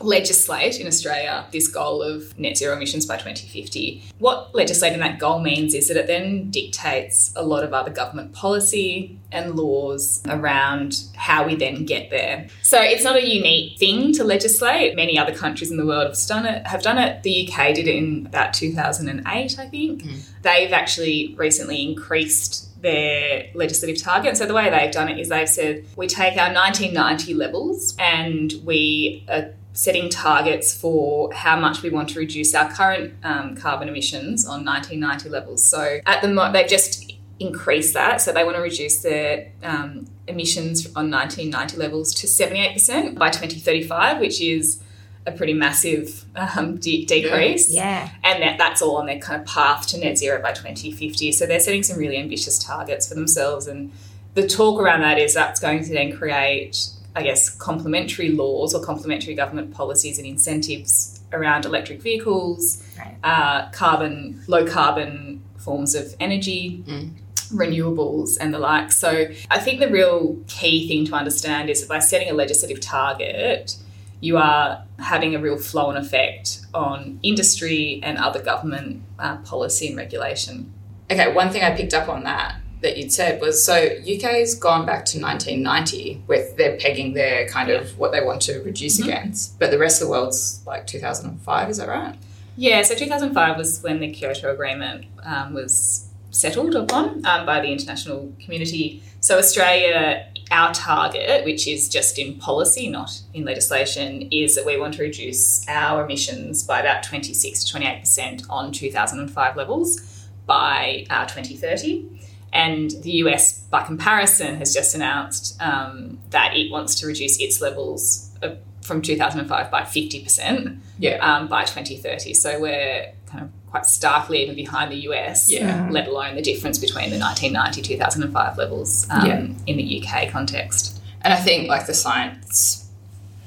legislate 0.03 0.79
in 0.79 0.87
Australia 0.87 1.45
this 1.51 1.67
goal 1.67 2.01
of 2.01 2.37
net 2.37 2.57
zero 2.57 2.75
emissions 2.75 3.05
by 3.05 3.15
2050. 3.15 4.03
What 4.19 4.53
legislating 4.53 4.99
that 4.99 5.19
goal 5.19 5.39
means 5.39 5.73
is 5.73 5.87
that 5.87 5.97
it 5.97 6.07
then 6.07 6.49
dictates 6.49 7.33
a 7.35 7.43
lot 7.43 7.63
of 7.63 7.73
other 7.73 7.91
government 7.91 8.33
policy 8.33 9.19
and 9.31 9.55
laws 9.55 10.21
around 10.27 11.03
how 11.15 11.45
we 11.45 11.55
then 11.55 11.85
get 11.85 12.09
there. 12.09 12.47
So 12.63 12.81
it's 12.81 13.03
not 13.03 13.15
a 13.15 13.25
unique 13.25 13.79
thing 13.79 14.13
to 14.13 14.23
legislate. 14.23 14.95
Many 14.95 15.17
other 15.17 15.33
countries 15.33 15.71
in 15.71 15.77
the 15.77 15.85
world 15.85 16.09
have 16.09 16.27
done 16.27 16.45
it. 16.45 16.67
Have 16.67 16.81
done 16.81 16.97
it. 16.97 17.23
The 17.23 17.47
UK 17.47 17.73
did 17.73 17.87
it 17.87 17.95
in 17.95 18.25
about 18.25 18.53
2008, 18.53 19.59
I 19.59 19.67
think. 19.67 20.03
Mm. 20.03 20.29
They've 20.41 20.73
actually 20.73 21.35
recently 21.37 21.81
increased 21.81 22.67
their 22.81 23.49
legislative 23.53 24.01
target. 24.01 24.37
So 24.37 24.45
the 24.45 24.53
way 24.53 24.69
they've 24.69 24.91
done 24.91 25.07
it 25.07 25.19
is 25.19 25.29
they've 25.29 25.47
said 25.47 25.85
we 25.95 26.07
take 26.07 26.37
our 26.37 26.53
1990 26.53 27.33
levels 27.35 27.95
and 27.99 28.53
we 28.63 29.23
are 29.29 29.53
setting 29.73 30.09
targets 30.09 30.73
for 30.73 31.33
how 31.33 31.57
much 31.57 31.81
we 31.81 31.89
want 31.89 32.09
to 32.09 32.19
reduce 32.19 32.53
our 32.53 32.69
current 32.71 33.13
um, 33.23 33.55
carbon 33.55 33.87
emissions 33.87 34.45
on 34.45 34.65
1990 34.65 35.29
levels. 35.29 35.63
So 35.63 35.99
at 36.05 36.21
the 36.21 36.27
moment, 36.27 36.53
they've 36.53 36.67
just 36.67 37.13
increased 37.39 37.93
that. 37.93 38.21
So 38.21 38.31
they 38.31 38.43
want 38.43 38.57
to 38.57 38.61
reduce 38.61 39.01
their 39.01 39.51
um, 39.63 40.07
emissions 40.27 40.85
on 40.87 41.09
1990 41.09 41.77
levels 41.77 42.13
to 42.15 42.27
78% 42.27 43.17
by 43.17 43.29
2035, 43.29 44.19
which 44.19 44.41
is 44.41 44.81
a 45.25 45.31
pretty 45.31 45.53
massive 45.53 46.25
um, 46.35 46.77
de- 46.77 47.05
decrease. 47.05 47.69
Yeah. 47.69 48.09
And 48.23 48.41
that, 48.41 48.57
that's 48.57 48.81
all 48.81 48.97
on 48.97 49.05
their 49.05 49.19
kind 49.19 49.41
of 49.41 49.47
path 49.47 49.87
to 49.87 49.99
net 49.99 50.17
zero 50.17 50.41
by 50.41 50.51
2050. 50.51 51.31
So 51.31 51.45
they're 51.45 51.59
setting 51.59 51.83
some 51.83 51.97
really 51.97 52.17
ambitious 52.17 52.59
targets 52.59 53.07
for 53.07 53.15
themselves. 53.15 53.67
And 53.67 53.91
the 54.33 54.47
talk 54.47 54.81
around 54.81 55.01
that 55.01 55.17
is 55.17 55.33
that's 55.33 55.59
going 55.59 55.83
to 55.83 55.93
then 55.93 56.15
create 56.15 56.89
I 57.15 57.23
guess, 57.23 57.49
complementary 57.49 58.29
laws 58.29 58.73
or 58.73 58.83
complementary 58.83 59.35
government 59.35 59.73
policies 59.73 60.17
and 60.17 60.27
incentives 60.27 61.21
around 61.33 61.65
electric 61.65 62.01
vehicles, 62.01 62.83
right. 62.97 63.15
uh, 63.23 63.69
carbon, 63.71 64.41
low 64.47 64.65
carbon 64.65 65.43
forms 65.57 65.95
of 65.95 66.15
energy. 66.19 66.83
Mm. 66.87 67.11
Renewables 67.51 68.37
and 68.39 68.53
the 68.53 68.59
like. 68.59 68.93
So, 68.93 69.27
I 69.49 69.59
think 69.59 69.81
the 69.81 69.89
real 69.89 70.37
key 70.47 70.87
thing 70.87 71.05
to 71.07 71.15
understand 71.15 71.69
is 71.69 71.81
that 71.81 71.89
by 71.89 71.99
setting 71.99 72.29
a 72.29 72.33
legislative 72.33 72.79
target, 72.79 73.75
you 74.21 74.37
are 74.37 74.85
having 74.99 75.35
a 75.35 75.39
real 75.39 75.57
flow 75.57 75.89
and 75.89 75.97
effect 75.97 76.61
on 76.73 77.19
industry 77.23 77.99
and 78.03 78.17
other 78.17 78.41
government 78.41 79.03
uh, 79.19 79.35
policy 79.39 79.89
and 79.89 79.97
regulation. 79.97 80.71
Okay, 81.11 81.33
one 81.33 81.49
thing 81.49 81.61
I 81.61 81.75
picked 81.75 81.93
up 81.93 82.07
on 82.07 82.23
that 82.23 82.55
that 82.81 82.97
you'd 82.97 83.11
said 83.11 83.39
was 83.41 83.63
so 83.63 83.75
UK's 83.75 84.55
gone 84.55 84.85
back 84.85 85.05
to 85.05 85.19
1990 85.19 86.23
with 86.27 86.57
they're 86.57 86.77
pegging 86.77 87.13
their 87.13 87.47
kind 87.47 87.69
yeah. 87.69 87.75
of 87.75 87.97
what 87.97 88.11
they 88.11 88.23
want 88.23 88.41
to 88.43 88.59
reduce 88.63 88.99
mm-hmm. 88.99 89.09
against, 89.09 89.57
but 89.59 89.71
the 89.71 89.77
rest 89.77 90.01
of 90.01 90.07
the 90.07 90.11
world's 90.11 90.61
like 90.65 90.87
2005. 90.87 91.69
Is 91.69 91.77
that 91.77 91.87
right? 91.87 92.15
Yeah. 92.57 92.81
So 92.81 92.95
2005 92.95 93.57
was 93.57 93.81
when 93.81 93.99
the 93.99 94.11
Kyoto 94.11 94.51
Agreement 94.51 95.05
um, 95.23 95.53
was 95.53 96.07
settled 96.31 96.75
upon 96.75 97.25
um, 97.25 97.45
by 97.45 97.59
the 97.59 97.67
international 97.67 98.33
community. 98.39 99.03
So 99.19 99.37
Australia, 99.37 100.25
our 100.49 100.73
target, 100.73 101.45
which 101.45 101.67
is 101.67 101.87
just 101.87 102.17
in 102.17 102.39
policy, 102.39 102.89
not 102.89 103.21
in 103.33 103.45
legislation, 103.45 104.27
is 104.31 104.55
that 104.55 104.65
we 104.65 104.79
want 104.79 104.95
to 104.95 105.03
reduce 105.03 105.67
our 105.67 106.03
emissions 106.03 106.63
by 106.63 106.79
about 106.79 107.03
26 107.03 107.63
to 107.65 107.71
28 107.71 107.99
percent 107.99 108.43
on 108.49 108.71
2005 108.71 109.55
levels 109.55 110.29
by 110.45 111.05
uh, 111.09 111.25
2030. 111.25 112.09
And 112.53 112.91
the 113.03 113.11
US, 113.23 113.59
by 113.59 113.83
comparison, 113.83 114.57
has 114.57 114.73
just 114.73 114.93
announced 114.95 115.61
um, 115.61 116.19
that 116.31 116.55
it 116.55 116.69
wants 116.71 116.95
to 116.99 117.07
reduce 117.07 117.39
its 117.39 117.61
levels 117.61 118.29
of, 118.41 118.57
from 118.81 119.01
2005 119.01 119.71
by 119.71 119.81
50% 119.83 120.77
Yeah. 120.99 121.17
um, 121.17 121.47
by 121.47 121.63
2030. 121.63 122.33
So 122.33 122.59
we're 122.59 123.13
kind 123.27 123.43
of 123.45 123.49
quite 123.69 123.85
starkly 123.85 124.43
even 124.43 124.55
behind 124.55 124.91
the 124.91 124.97
US, 125.09 125.49
Yeah. 125.49 125.87
let 125.91 126.07
alone 126.07 126.35
the 126.35 126.41
difference 126.41 126.77
between 126.77 127.09
the 127.09 127.17
1990 127.17 127.81
2005 127.81 128.57
levels 128.57 129.07
um, 129.09 129.25
Yeah. 129.25 129.47
in 129.67 129.77
the 129.77 130.03
UK 130.03 130.29
context. 130.29 131.01
And 131.21 131.33
I 131.33 131.37
think 131.37 131.69
like 131.69 131.85
the 131.85 131.93
science, 131.93 132.80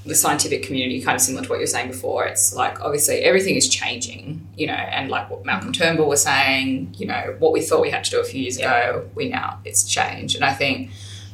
the 0.06 0.14
scientific 0.14 0.62
community, 0.62 1.00
kind 1.00 1.14
of 1.14 1.20
similar 1.22 1.44
to 1.44 1.48
what 1.48 1.56
you 1.56 1.62
were 1.62 1.66
saying 1.66 1.88
before, 1.88 2.26
it's 2.26 2.54
like 2.54 2.80
obviously 2.80 3.20
everything 3.20 3.56
is 3.56 3.68
changing, 3.68 4.46
you 4.56 4.66
know, 4.66 4.74
and 4.74 5.10
like 5.10 5.30
what 5.30 5.44
Malcolm 5.44 5.72
Turnbull 5.72 6.08
was 6.08 6.22
saying, 6.22 6.94
you 6.98 7.06
know, 7.06 7.36
what 7.38 7.52
we 7.52 7.62
thought 7.62 7.80
we 7.80 7.90
had 7.90 8.04
to 8.04 8.10
do 8.10 8.20
a 8.20 8.24
few 8.24 8.42
years 8.42 8.58
ago, 8.58 9.08
we 9.14 9.28
now 9.28 9.60
it's 9.64 9.84
changed. 9.84 10.36
And 10.36 10.44
I 10.44 10.52
think 10.52 10.90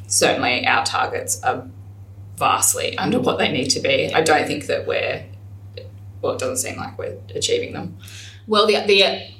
certainly 0.07 0.65
our 0.65 0.85
targets 0.85 1.43
are 1.43 1.67
vastly 2.37 2.97
under 2.97 3.19
what 3.19 3.37
they 3.37 3.51
need 3.51 3.69
to 3.71 3.79
be. 3.81 4.13
I 4.13 4.21
don't 4.21 4.47
think 4.47 4.67
that 4.67 4.87
we're 4.87 5.25
well, 6.21 6.33
it 6.33 6.39
doesn't 6.39 6.57
seem 6.57 6.77
like 6.77 6.97
we're 6.97 7.17
achieving 7.35 7.73
them. 7.73 7.97
Well, 8.47 8.67
the 8.67 8.79
the 8.85 9.31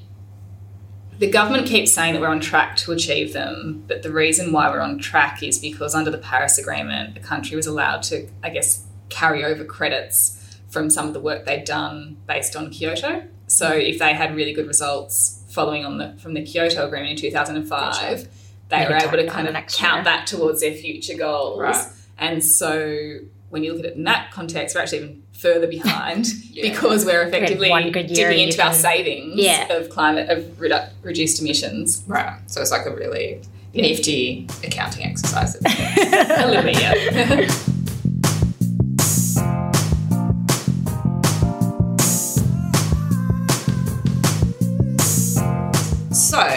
the 1.20 1.30
government 1.30 1.68
keeps 1.68 1.94
saying 1.94 2.14
that 2.14 2.22
we're 2.22 2.28
on 2.28 2.40
track 2.40 2.76
to 2.78 2.92
achieve 2.92 3.32
them, 3.32 3.84
but 3.88 4.02
the 4.02 4.12
reason 4.12 4.52
why 4.52 4.72
we're 4.72 4.80
on 4.80 4.98
track 4.98 5.44
is 5.44 5.60
because 5.60 5.94
under 5.94 6.10
the 6.10 6.18
Paris 6.18 6.58
Agreement, 6.58 7.14
the 7.14 7.20
country 7.20 7.56
was 7.56 7.68
allowed 7.68 8.02
to, 8.04 8.28
I 8.42 8.50
guess, 8.50 8.81
carry 9.12 9.46
over 9.46 9.64
credits 9.64 10.58
from 10.70 10.90
some 10.90 11.08
of 11.08 11.14
the 11.14 11.20
work 11.20 11.46
they'd 11.46 11.66
done 11.66 12.18
based 12.26 12.56
on 12.56 12.72
Kyoto. 12.72 13.28
So 13.48 13.70
mm-hmm. 13.70 13.82
if 13.82 14.00
they 14.00 14.14
had 14.14 14.36
really 14.36 14.54
good 14.54 14.68
results 14.68 15.44
following 15.50 15.86
on 15.86 15.98
the 16.00 16.16
from 16.22 16.34
the 16.34 16.42
Kyoto 16.44 16.88
Agreement 16.88 17.12
in 17.12 17.18
two 17.18 17.30
thousand 17.30 17.58
and 17.58 17.68
five, 17.68 17.94
Gotcha. 17.94 18.28
they 18.70 18.78
Maybe 18.80 18.94
were 18.94 19.00
able 19.00 19.18
to 19.18 19.28
kind 19.28 19.48
of 19.48 19.54
count 19.68 19.98
year. 19.98 20.04
that 20.06 20.26
towards 20.28 20.62
their 20.62 20.74
future 20.74 21.16
goals. 21.18 21.60
Right. 21.60 21.86
And 22.18 22.44
so 22.44 23.20
when 23.50 23.64
you 23.64 23.74
look 23.74 23.82
at 23.82 23.92
it 23.92 23.98
in 23.98 24.06
that 24.06 24.32
context, 24.32 24.76
we're 24.76 24.82
actually 24.82 25.00
even 25.00 25.24
further 25.34 25.68
behind 25.68 26.28
Yeah. 26.52 26.72
because 26.72 27.04
we're 27.06 27.24
effectively 27.24 27.70
one 27.70 27.92
good 27.92 28.10
year 28.10 28.30
digging 28.30 28.46
into 28.46 28.58
you 28.58 28.64
our 28.64 28.70
can- 28.72 28.80
savings 28.80 29.34
Yeah. 29.36 29.74
of 29.74 29.90
climate 29.90 30.30
of 30.30 30.44
redu- 30.58 30.90
reduced 31.02 31.42
emissions. 31.42 32.04
Right. 32.08 32.40
So 32.46 32.62
it's 32.62 32.72
like 32.72 32.86
a 32.86 32.96
really 32.96 33.42
nifty 33.74 34.48
accounting 34.64 35.06
exercise. 35.06 35.56
A 35.66 36.48
little 36.48 36.64
bit, 36.64 36.80
yeah. 36.80 37.52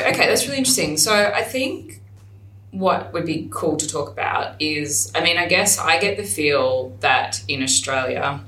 okay, 0.02 0.26
that's 0.26 0.44
really 0.46 0.58
interesting. 0.58 0.96
So, 0.96 1.12
I 1.12 1.42
think 1.42 2.00
what 2.70 3.12
would 3.12 3.24
be 3.24 3.48
cool 3.52 3.76
to 3.76 3.86
talk 3.86 4.10
about 4.10 4.60
is 4.60 5.12
I 5.14 5.22
mean, 5.22 5.38
I 5.38 5.46
guess 5.46 5.78
I 5.78 5.98
get 5.98 6.16
the 6.16 6.24
feel 6.24 6.96
that 7.00 7.42
in 7.46 7.62
Australia, 7.62 8.40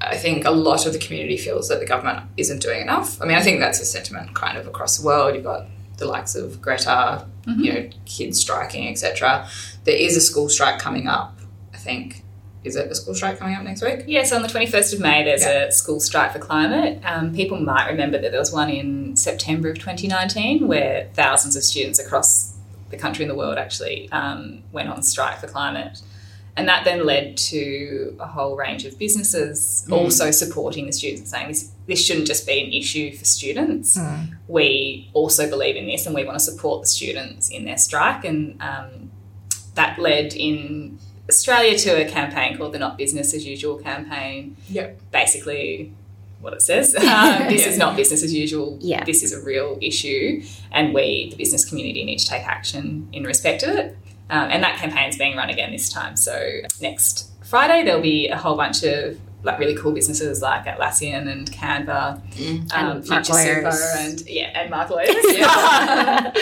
I 0.00 0.16
think 0.16 0.44
a 0.44 0.50
lot 0.50 0.86
of 0.86 0.92
the 0.92 0.98
community 0.98 1.36
feels 1.36 1.68
that 1.68 1.80
the 1.80 1.86
government 1.86 2.24
isn't 2.36 2.62
doing 2.62 2.80
enough. 2.80 3.20
I 3.20 3.26
mean, 3.26 3.36
I 3.36 3.42
think 3.42 3.60
that's 3.60 3.80
a 3.80 3.84
sentiment 3.84 4.34
kind 4.34 4.58
of 4.58 4.66
across 4.66 4.98
the 4.98 5.06
world. 5.06 5.34
You've 5.34 5.44
got 5.44 5.66
the 5.98 6.06
likes 6.06 6.34
of 6.34 6.60
Greta, 6.60 7.26
mm-hmm. 7.46 7.60
you 7.60 7.72
know, 7.72 7.90
kids 8.04 8.40
striking, 8.40 8.88
etc. 8.88 9.48
There 9.84 9.96
is 9.96 10.16
a 10.16 10.20
school 10.20 10.48
strike 10.48 10.78
coming 10.78 11.06
up, 11.06 11.38
I 11.72 11.76
think. 11.76 12.23
Is 12.64 12.76
it 12.76 12.90
a 12.90 12.94
school 12.94 13.14
strike 13.14 13.38
coming 13.38 13.54
up 13.54 13.62
next 13.62 13.82
week? 13.82 14.04
Yes, 14.06 14.32
on 14.32 14.40
the 14.40 14.48
21st 14.48 14.94
of 14.94 15.00
May, 15.00 15.22
there's 15.22 15.44
a 15.44 15.70
school 15.70 16.00
strike 16.00 16.32
for 16.32 16.38
climate. 16.38 16.98
Um, 17.04 17.34
people 17.34 17.60
might 17.60 17.86
remember 17.88 18.18
that 18.18 18.30
there 18.30 18.40
was 18.40 18.52
one 18.52 18.70
in 18.70 19.16
September 19.16 19.68
of 19.68 19.78
2019 19.78 20.66
where 20.66 21.10
thousands 21.12 21.56
of 21.56 21.62
students 21.62 21.98
across 21.98 22.56
the 22.90 22.96
country 22.96 23.24
and 23.24 23.30
the 23.30 23.34
world 23.34 23.58
actually 23.58 24.10
um, 24.12 24.62
went 24.72 24.88
on 24.88 25.02
strike 25.02 25.38
for 25.38 25.46
climate. 25.46 26.00
And 26.56 26.68
that 26.68 26.84
then 26.84 27.04
led 27.04 27.36
to 27.36 28.16
a 28.20 28.26
whole 28.26 28.56
range 28.56 28.84
of 28.84 28.96
businesses 28.96 29.84
also 29.90 30.30
supporting 30.30 30.86
the 30.86 30.92
students 30.92 31.30
saying 31.30 31.48
this, 31.48 31.72
this 31.86 32.02
shouldn't 32.02 32.28
just 32.28 32.46
be 32.46 32.64
an 32.64 32.72
issue 32.72 33.14
for 33.14 33.24
students. 33.24 33.98
We 34.46 35.10
also 35.12 35.50
believe 35.50 35.74
in 35.76 35.86
this 35.86 36.06
and 36.06 36.14
we 36.14 36.24
want 36.24 36.38
to 36.38 36.44
support 36.44 36.80
the 36.82 36.86
students 36.86 37.50
in 37.50 37.64
their 37.64 37.76
strike. 37.76 38.24
And 38.24 38.62
um, 38.62 39.10
that 39.74 39.98
led 39.98 40.32
in 40.32 41.00
Australia 41.28 41.78
to 41.78 42.06
a 42.06 42.08
campaign 42.08 42.56
called 42.56 42.72
the 42.72 42.78
Not 42.78 42.98
Business 42.98 43.32
as 43.34 43.46
Usual 43.46 43.78
campaign. 43.78 44.56
Yep. 44.68 45.00
Basically, 45.10 45.92
what 46.44 46.52
it 46.52 46.62
says. 46.62 46.94
Um, 46.94 47.04
this 47.48 47.66
is 47.66 47.78
not 47.78 47.96
business 47.96 48.22
as 48.22 48.32
usual. 48.32 48.78
Yeah. 48.80 49.02
This 49.04 49.22
is 49.22 49.32
a 49.32 49.42
real 49.42 49.78
issue, 49.80 50.42
and 50.70 50.94
we, 50.94 51.30
the 51.30 51.36
business 51.36 51.64
community, 51.64 52.04
need 52.04 52.18
to 52.18 52.26
take 52.26 52.46
action 52.46 53.08
in 53.12 53.24
respect 53.24 53.62
of 53.62 53.70
it. 53.70 53.96
Um, 54.30 54.48
and 54.50 54.62
that 54.62 54.78
campaign's 54.78 55.18
being 55.18 55.36
run 55.36 55.50
again 55.50 55.72
this 55.72 55.88
time. 55.88 56.16
So 56.16 56.60
next 56.80 57.30
Friday, 57.42 57.84
there'll 57.84 58.00
be 58.00 58.28
a 58.28 58.36
whole 58.36 58.56
bunch 58.56 58.82
of 58.84 59.18
like 59.44 59.58
really 59.58 59.74
cool 59.76 59.92
businesses 59.92 60.42
like 60.42 60.64
Atlassian 60.64 61.30
and 61.30 61.50
Canva, 61.52 62.16
um, 62.72 62.90
And 62.92 63.06
Future 63.06 63.34
Super, 63.34 63.76
and 63.98 64.20
yeah, 64.26 64.58
and 64.60 64.70
Marque 64.70 64.90
Lawyers. 64.90 65.14
Yeah. 65.28 65.46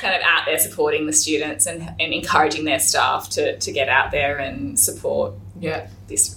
kind 0.00 0.14
of 0.14 0.22
out 0.24 0.44
there 0.46 0.58
supporting 0.58 1.06
the 1.06 1.12
students 1.12 1.66
and, 1.66 1.82
and 2.00 2.12
encouraging 2.12 2.64
their 2.64 2.78
staff 2.80 3.28
to, 3.30 3.58
to 3.58 3.72
get 3.72 3.88
out 3.88 4.10
there 4.10 4.38
and 4.38 4.78
support 4.78 5.34
Yeah. 5.60 5.88
this 6.08 6.36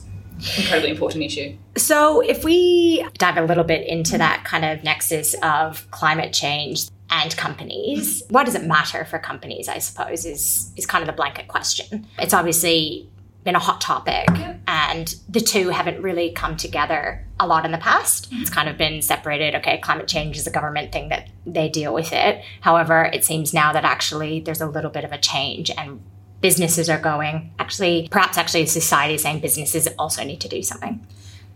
incredibly 0.57 0.89
important 0.91 1.23
issue. 1.23 1.55
So, 1.75 2.21
if 2.21 2.43
we 2.43 3.05
dive 3.17 3.38
a 3.38 3.43
little 3.43 3.63
bit 3.65 3.85
into 3.88 4.17
that 4.17 4.43
kind 4.45 4.65
of 4.65 4.83
nexus 4.83 5.35
of 5.43 5.89
climate 5.91 6.33
change 6.33 6.88
and 7.09 7.35
companies, 7.35 8.23
why 8.29 8.43
does 8.43 8.55
it 8.55 8.63
matter 8.65 9.03
for 9.05 9.19
companies? 9.19 9.67
I 9.67 9.79
suppose 9.79 10.25
is 10.25 10.71
is 10.77 10.85
kind 10.85 11.01
of 11.01 11.07
the 11.07 11.13
blanket 11.13 11.47
question. 11.47 12.05
It's 12.17 12.33
obviously 12.33 13.09
been 13.43 13.55
a 13.55 13.60
hot 13.60 13.79
topic, 13.81 14.27
and 14.67 15.15
the 15.29 15.39
two 15.39 15.69
haven't 15.69 16.01
really 16.01 16.31
come 16.31 16.58
together 16.58 17.25
a 17.39 17.48
lot 17.48 17.65
in 17.65 17.72
the 17.72 17.77
past. 17.77 18.29
Mm-hmm. 18.29 18.41
It's 18.41 18.50
kind 18.50 18.67
of 18.67 18.77
been 18.77 19.01
separated. 19.01 19.55
Okay, 19.55 19.77
climate 19.79 20.08
change 20.08 20.38
is 20.38 20.46
a 20.46 20.51
government 20.51 20.91
thing 20.91 21.10
that 21.10 21.29
they 21.46 21.69
deal 21.69 21.93
with 21.93 22.12
it. 22.12 22.43
However, 22.62 23.05
it 23.13 23.24
seems 23.24 23.53
now 23.53 23.72
that 23.74 23.86
actually 23.86 24.41
there's 24.41 24.62
a 24.62 24.67
little 24.67 24.91
bit 24.91 25.03
of 25.03 25.12
a 25.12 25.17
change 25.17 25.72
and 25.77 26.01
businesses 26.41 26.89
are 26.89 27.00
going 27.00 27.51
actually 27.60 28.08
perhaps 28.10 28.38
actually 28.38 28.65
society 28.65 29.15
is 29.15 29.22
saying 29.24 29.41
businesses 29.41 29.89
also 29.98 30.24
need 30.24 30.39
to 30.39 30.48
do 30.48 30.63
something 30.63 31.05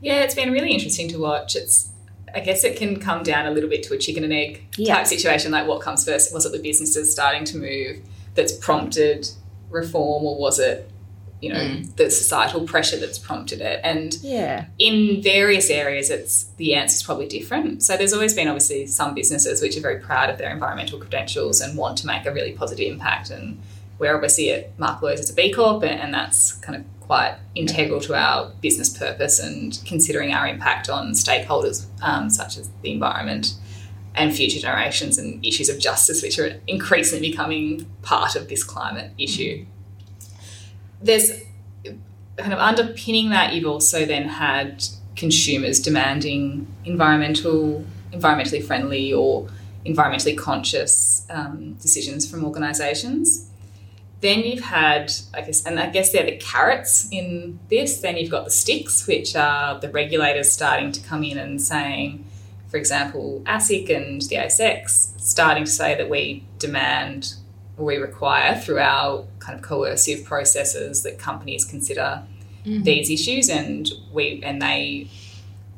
Yeah, 0.02 0.24
it's 0.24 0.36
been 0.36 0.52
really 0.52 0.72
interesting 0.72 1.08
to 1.08 1.18
watch. 1.20 1.56
It's 1.56 1.88
I 2.36 2.42
guess 2.42 2.66
it 2.66 2.76
can 2.76 3.00
come 3.00 3.24
down 3.24 3.46
a 3.46 3.52
little 3.52 3.70
bit 3.70 3.84
to 3.84 3.94
a 3.94 3.98
chicken 3.98 4.24
and 4.26 4.34
egg 4.34 4.66
Yeah. 4.76 4.96
type 4.96 5.08
situation. 5.08 5.52
Like, 5.52 5.68
what 5.68 5.80
comes 5.82 6.04
first? 6.04 6.34
Was 6.34 6.46
it 6.46 6.52
the 6.52 6.60
businesses 6.60 7.12
starting 7.12 7.46
to 7.46 7.58
move 7.58 8.00
that's 8.36 8.52
prompted 8.52 9.30
reform, 9.70 10.26
or 10.26 10.36
was 10.38 10.60
it, 10.60 10.90
you 11.44 11.54
know, 11.54 11.82
the 11.98 12.10
societal 12.10 12.66
pressure 12.66 12.98
that's 12.98 13.20
prompted 13.20 13.62
it? 13.62 13.82
And 13.84 14.16
yeah 14.22 14.66
in 14.80 15.22
various 15.22 15.70
areas, 15.70 16.10
it's 16.10 16.46
the 16.58 16.76
answer 16.76 16.96
is 16.96 17.04
probably 17.04 17.28
different. 17.28 17.84
So 17.84 17.96
there's 17.96 18.14
always 18.14 18.34
been 18.34 18.48
obviously 18.48 18.86
some 18.88 19.14
businesses 19.14 19.62
which 19.62 19.78
are 19.78 19.82
very 19.82 20.00
proud 20.00 20.30
of 20.30 20.38
their 20.38 20.52
environmental 20.52 21.00
credentials 21.00 21.62
and 21.62 21.78
want 21.78 21.98
to 22.00 22.08
make 22.08 22.26
a 22.26 22.34
really 22.34 22.54
positive 22.54 22.92
impact. 22.92 23.30
And 23.30 23.62
we're 24.00 24.14
obviously 24.14 24.52
at 24.52 24.78
Marque 24.78 25.02
Lawyers 25.02 25.20
as 25.20 25.30
a 25.30 25.34
B 25.34 25.54
Corp, 25.54 25.84
and, 25.84 26.00
and 26.00 26.14
that's 26.14 26.54
kind 26.54 26.78
of 26.78 26.84
quite 27.00 27.36
integral 27.56 28.00
to 28.02 28.16
our 28.16 28.52
business 28.62 28.96
purpose 28.98 29.40
and 29.40 29.80
considering 29.86 30.34
our 30.34 30.48
impact 30.48 30.90
on 30.90 31.12
stakeholders 31.12 31.86
um, 32.02 32.30
such 32.30 32.58
as 32.58 32.70
the 32.82 32.92
environment 32.92 33.56
and 34.16 34.34
future 34.34 34.60
generations 34.60 35.18
and 35.18 35.44
issues 35.46 35.70
of 35.70 35.80
justice, 35.80 36.22
which 36.22 36.38
are 36.40 36.60
increasingly 36.68 37.30
becoming 37.30 37.86
part 38.04 38.36
of 38.36 38.48
this 38.48 38.64
climate 38.64 39.12
issue. 39.18 39.66
There's 41.04 41.44
kind 42.38 42.54
of 42.54 42.60
underpinning 42.60 43.30
that, 43.30 43.54
you've 43.54 43.68
also 43.68 44.06
then 44.06 44.28
had 44.28 44.84
consumers 45.16 45.80
demanding 45.80 46.68
environmental, 46.86 47.86
environmentally 48.12 48.64
friendly 48.64 49.14
or 49.14 49.48
environmentally 49.86 50.38
conscious 50.38 51.26
um, 51.30 51.74
decisions 51.74 52.30
from 52.30 52.44
organisations. 52.44 53.50
Then 54.22 54.40
you've 54.40 54.64
had, 54.64 55.12
I 55.34 55.42
guess, 55.42 55.66
and 55.66 55.80
I 55.80 55.90
guess 55.90 56.14
they're 56.14 56.26
the 56.26 56.38
carrots 56.38 57.10
in 57.12 57.60
this. 57.70 58.00
Then 58.00 58.16
you've 58.16 58.32
got 58.32 58.46
the 58.46 58.52
sticks, 58.52 59.06
which 59.06 59.36
are 59.36 59.80
the 59.80 59.90
regulators 59.90 60.52
starting 60.52 60.94
to 60.94 61.02
come 61.02 61.24
in 61.26 61.38
and 61.38 61.62
saying, 61.62 62.26
for 62.70 62.78
example, 62.78 63.44
ASIC 63.46 63.96
and 63.96 64.22
the 64.22 64.38
ASX 64.38 65.20
starting 65.20 65.66
to 65.66 65.72
say 65.72 65.96
that 65.96 66.10
we 66.10 66.46
demand 66.58 67.36
or 67.78 67.86
we 67.86 67.98
require 67.98 68.56
through 68.56 68.80
our 68.80 69.26
kind 69.44 69.58
of 69.58 69.62
coercive 69.62 70.24
processes 70.26 71.04
that 71.04 71.20
companies 71.20 71.66
consider 71.66 72.24
these 72.66 73.10
issues 73.10 73.50
and 73.50 73.92
we 74.14 74.42
and 74.44 74.62
they 74.62 75.08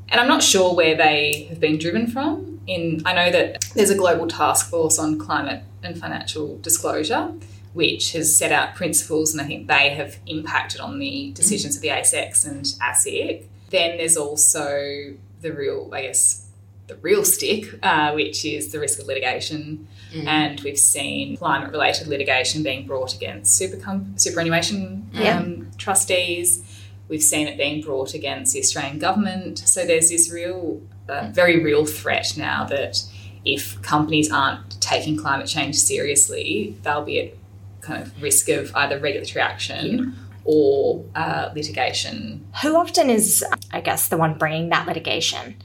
and 0.09 0.21
I'm 0.21 0.27
not 0.27 0.43
sure 0.43 0.75
where 0.75 0.95
they 0.95 1.47
have 1.49 1.59
been 1.59 1.77
driven 1.77 2.07
from. 2.07 2.61
In 2.67 3.01
I 3.05 3.13
know 3.13 3.31
that 3.31 3.63
there's 3.73 3.89
a 3.89 3.95
global 3.95 4.27
task 4.27 4.69
force 4.69 4.99
on 4.99 5.17
climate 5.17 5.63
and 5.83 5.97
financial 5.99 6.57
disclosure, 6.59 7.31
which 7.73 8.13
has 8.13 8.35
set 8.35 8.51
out 8.51 8.75
principles, 8.75 9.33
and 9.33 9.41
I 9.41 9.45
think 9.45 9.67
they 9.67 9.89
have 9.89 10.17
impacted 10.27 10.79
on 10.79 10.99
the 10.99 11.31
decisions 11.33 11.75
of 11.75 11.81
the 11.81 11.89
ASX 11.89 12.45
and 12.47 12.65
ASIC. 12.65 13.45
Then 13.69 13.97
there's 13.97 14.17
also 14.17 15.15
the 15.41 15.51
real, 15.51 15.89
I 15.91 16.03
guess, 16.03 16.47
the 16.87 16.95
real 16.97 17.25
stick, 17.25 17.79
uh, 17.83 18.11
which 18.13 18.45
is 18.45 18.71
the 18.71 18.79
risk 18.79 18.99
of 18.99 19.07
litigation. 19.07 19.87
Mm. 20.13 20.27
And 20.27 20.59
we've 20.61 20.77
seen 20.77 21.37
climate 21.37 21.71
related 21.71 22.07
litigation 22.07 22.63
being 22.63 22.85
brought 22.85 23.15
against 23.15 23.57
super 23.57 23.77
superannuation 24.15 25.09
um, 25.25 25.71
trustees. 25.77 26.63
We've 27.07 27.21
seen 27.21 27.47
it 27.47 27.57
being 27.57 27.81
brought 27.81 28.13
against 28.13 28.53
the 28.53 28.59
Australian 28.59 28.99
government. 28.99 29.59
So 29.59 29.85
there's 29.85 30.09
this 30.09 30.31
real, 30.31 30.81
uh, 31.07 31.29
very 31.31 31.63
real 31.63 31.85
threat 31.85 32.33
now 32.37 32.65
that 32.65 33.03
if 33.45 33.79
companies 33.81 34.31
aren't 34.31 34.81
taking 34.81 35.17
climate 35.17 35.47
change 35.47 35.75
seriously, 35.75 36.75
they'll 36.83 37.05
be 37.05 37.19
at 37.19 37.33
kind 37.81 38.01
of 38.01 38.21
risk 38.21 38.49
of 38.49 38.75
either 38.75 38.97
regulatory 38.99 39.41
action 39.41 39.97
yeah. 39.97 40.05
or 40.43 41.05
uh, 41.15 41.51
litigation. 41.53 42.45
Who 42.63 42.75
often 42.75 43.09
is, 43.09 43.45
I 43.71 43.81
guess, 43.81 44.07
the 44.07 44.17
one 44.17 44.37
bringing 44.37 44.69
that 44.69 44.87
litigation? 44.87 45.55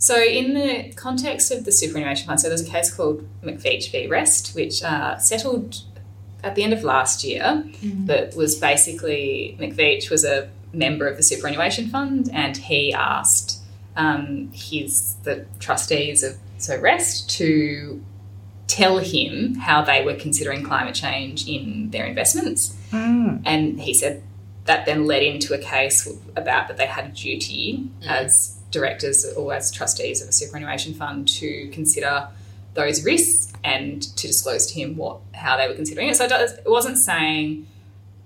So, 0.00 0.18
in 0.18 0.54
the 0.54 0.94
context 0.96 1.52
of 1.52 1.66
the 1.66 1.72
superannuation 1.72 2.26
fund, 2.26 2.40
so 2.40 2.48
there's 2.48 2.66
a 2.66 2.70
case 2.70 2.92
called 2.92 3.28
McVeigh 3.42 3.90
v 3.92 4.06
Rest, 4.08 4.54
which 4.54 4.82
uh, 4.82 5.18
settled 5.18 5.82
at 6.42 6.54
the 6.54 6.62
end 6.62 6.72
of 6.72 6.82
last 6.82 7.22
year. 7.22 7.42
Mm-hmm. 7.42 8.06
That 8.06 8.34
was 8.34 8.58
basically 8.58 9.58
McVeigh 9.60 10.10
was 10.10 10.24
a 10.24 10.50
member 10.72 11.06
of 11.06 11.18
the 11.18 11.22
superannuation 11.22 11.88
fund, 11.88 12.30
and 12.32 12.56
he 12.56 12.94
asked 12.94 13.60
um, 13.94 14.50
his 14.54 15.16
the 15.24 15.44
trustees 15.58 16.22
of 16.22 16.36
so 16.56 16.80
Rest 16.80 17.28
to 17.36 18.02
tell 18.68 18.98
him 18.98 19.56
how 19.56 19.82
they 19.82 20.02
were 20.02 20.14
considering 20.14 20.64
climate 20.64 20.94
change 20.94 21.46
in 21.46 21.90
their 21.90 22.06
investments, 22.06 22.74
mm. 22.90 23.42
and 23.44 23.78
he 23.78 23.92
said 23.92 24.22
that 24.64 24.86
then 24.86 25.04
led 25.04 25.22
into 25.22 25.52
a 25.52 25.58
case 25.58 26.08
about 26.36 26.68
that 26.68 26.78
they 26.78 26.86
had 26.86 27.04
a 27.04 27.08
duty 27.08 27.90
mm. 28.00 28.06
as 28.06 28.59
directors 28.70 29.24
or 29.36 29.52
as 29.52 29.70
trustees 29.70 30.22
of 30.22 30.28
a 30.28 30.32
superannuation 30.32 30.94
fund 30.94 31.28
to 31.28 31.68
consider 31.70 32.28
those 32.74 33.04
risks 33.04 33.52
and 33.64 34.02
to 34.16 34.26
disclose 34.26 34.66
to 34.66 34.74
him 34.74 34.96
what 34.96 35.18
how 35.34 35.56
they 35.56 35.68
were 35.68 35.74
considering 35.74 36.08
it. 36.08 36.16
So 36.16 36.24
it 36.26 36.62
wasn't 36.66 36.98
saying 36.98 37.66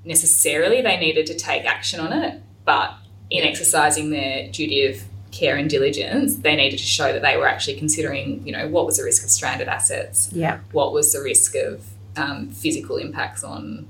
necessarily 0.05 0.83
they 0.83 0.99
needed 0.99 1.27
to 1.27 1.35
take 1.35 1.65
action 1.65 2.01
on 2.01 2.13
it, 2.13 2.43
but 2.65 2.95
in 3.31 3.43
exercising 3.45 4.11
their 4.11 4.49
duty 4.51 4.87
of 4.87 5.03
care 5.33 5.57
and 5.57 5.69
diligence, 5.69 6.37
they 6.37 6.55
needed 6.55 6.79
to 6.79 6.85
show 6.85 7.13
that 7.13 7.23
they 7.23 7.37
were 7.37 7.49
actually 7.49 7.77
considering, 7.77 8.47
you 8.47 8.53
know, 8.53 8.69
what 8.69 8.87
was 8.87 8.99
the 8.99 9.05
risk 9.05 9.25
of 9.25 9.31
stranded 9.31 9.67
assets, 9.67 10.31
yeah, 10.33 10.61
what 10.73 10.93
was 10.93 11.13
the 11.13 11.21
risk 11.21 11.55
of 11.57 11.85
um, 12.17 12.51
physical 12.51 12.97
impacts 12.97 13.43
on 13.43 13.89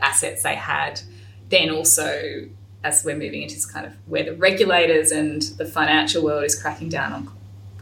assets 0.00 0.42
they 0.42 0.56
had, 0.56 1.00
then 1.48 1.70
also 1.70 2.46
as 2.84 3.04
we're 3.04 3.16
moving 3.16 3.42
into 3.42 3.54
this 3.54 3.66
kind 3.66 3.86
of 3.86 3.92
where 4.06 4.24
the 4.24 4.34
regulators 4.34 5.10
and 5.10 5.42
the 5.58 5.64
financial 5.64 6.22
world 6.22 6.44
is 6.44 6.60
cracking 6.60 6.88
down 6.88 7.12
on 7.12 7.30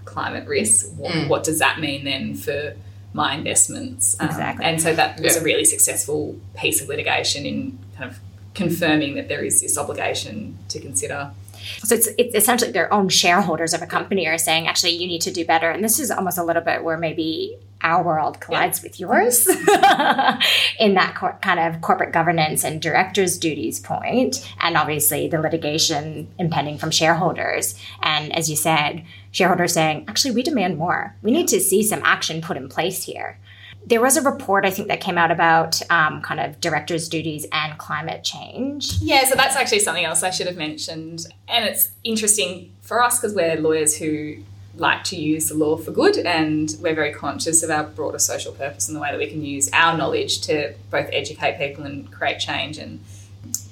climate 0.05 0.47
risk, 0.47 0.91
what, 0.97 1.13
mm. 1.13 1.29
what 1.29 1.45
does 1.45 1.59
that 1.59 1.81
mean 1.81 2.05
then 2.05 2.35
for 2.35 2.75
my 3.13 3.35
investments? 3.35 4.17
Um, 4.21 4.29
exactly. 4.29 4.65
And 4.65 4.81
so 4.81 4.95
that 4.95 5.21
was 5.21 5.37
yeah. 5.37 5.41
a 5.41 5.45
really 5.45 5.65
successful 5.65 6.39
piece 6.57 6.83
of 6.83 6.89
litigation 6.89 7.47
in 7.47 7.79
kind 7.97 8.11
of 8.11 8.19
confirming 8.55 9.15
that 9.15 9.29
there 9.29 9.45
is 9.45 9.61
this 9.61 9.79
obligation 9.79 10.59
to 10.69 10.81
consider. 10.81 11.31
So 11.79 11.95
it's, 11.95 12.09
it's 12.19 12.35
essentially 12.35 12.73
their 12.73 12.93
own 12.93 13.09
shareholders 13.09 13.75
of 13.75 13.83
a 13.83 13.87
company 13.87 14.27
are 14.27 14.39
saying, 14.39 14.67
actually, 14.67 14.93
you 14.93 15.07
need 15.07 15.21
to 15.23 15.31
do 15.31 15.45
better. 15.45 15.71
And 15.71 15.85
this 15.85 15.99
is 15.99 16.11
almost 16.11 16.39
a 16.39 16.45
little 16.45 16.63
bit 16.63 16.83
where 16.83 16.97
maybe 16.97 17.59
our 17.83 18.03
world 18.03 18.41
collides 18.41 18.83
with 18.83 19.01
yours 19.01 19.47
in 20.79 20.95
that 20.95 21.15
cor- 21.17 21.39
kind 21.41 21.61
of 21.61 21.81
corporate 21.81 22.13
governance 22.13 22.65
and 22.65 22.81
directors' 22.83 23.39
duties 23.39 23.81
point, 23.81 24.47
and 24.61 24.77
obviously 24.77 25.29
the 25.29 25.41
litigation 25.41 26.29
impending 26.39 26.79
from 26.79 26.91
shareholders. 26.91 27.75
And 28.03 28.35
as 28.37 28.51
you 28.51 28.57
said, 28.57 29.05
shareholders 29.33 29.73
saying, 29.73 30.05
actually, 30.09 30.35
we 30.35 30.43
demand 30.43 30.79
more. 30.79 31.17
We 31.23 31.31
need 31.31 31.49
to 31.49 31.61
see 31.61 31.83
some 31.83 32.03
action 32.05 32.41
put 32.41 32.57
in 32.57 32.69
place 32.69 33.05
here. 33.05 33.39
There 33.87 34.01
was 34.01 34.17
a 34.17 34.23
report, 34.23 34.67
I 34.67 34.71
think, 34.71 34.89
that 34.89 35.01
came 35.01 35.17
out 35.17 35.31
about 35.31 35.81
um, 35.91 36.21
kind 36.21 36.39
of 36.39 36.61
directors' 36.61 37.09
duties 37.09 37.47
and 37.51 37.79
climate 37.79 38.23
change. 38.23 38.99
Yeah, 39.01 39.25
so 39.25 39.35
that's 39.35 39.57
actually 39.57 39.81
something 39.81 40.05
else 40.05 40.23
I 40.23 40.31
should 40.31 40.47
have 40.47 40.57
mentioned. 40.57 41.27
And 41.49 41.65
it's 41.65 41.91
interesting 42.05 42.73
for 42.83 43.03
us 43.03 43.19
because 43.19 43.35
we're 43.35 43.57
lawyers 43.57 43.97
who 43.97 44.37
like 44.77 45.05
to 45.05 45.17
use 45.17 45.49
the 45.49 45.55
law 45.55 45.77
for 45.77 45.91
good, 45.91 46.17
and 46.19 46.75
we're 46.81 46.95
very 46.95 47.13
conscious 47.13 47.63
of 47.63 47.71
our 47.71 47.85
broader 47.85 48.19
social 48.19 48.53
purpose 48.53 48.89
and 48.89 48.97
the 48.97 49.01
way 49.01 49.11
that 49.11 49.19
we 49.19 49.27
can 49.27 49.43
use 49.43 49.69
our 49.73 49.97
knowledge 49.97 50.41
to 50.43 50.75
both 50.91 51.09
educate 51.13 51.59
people 51.59 51.85
and 51.85 52.11
create 52.13 52.39
change. 52.39 52.79
And 52.79 53.01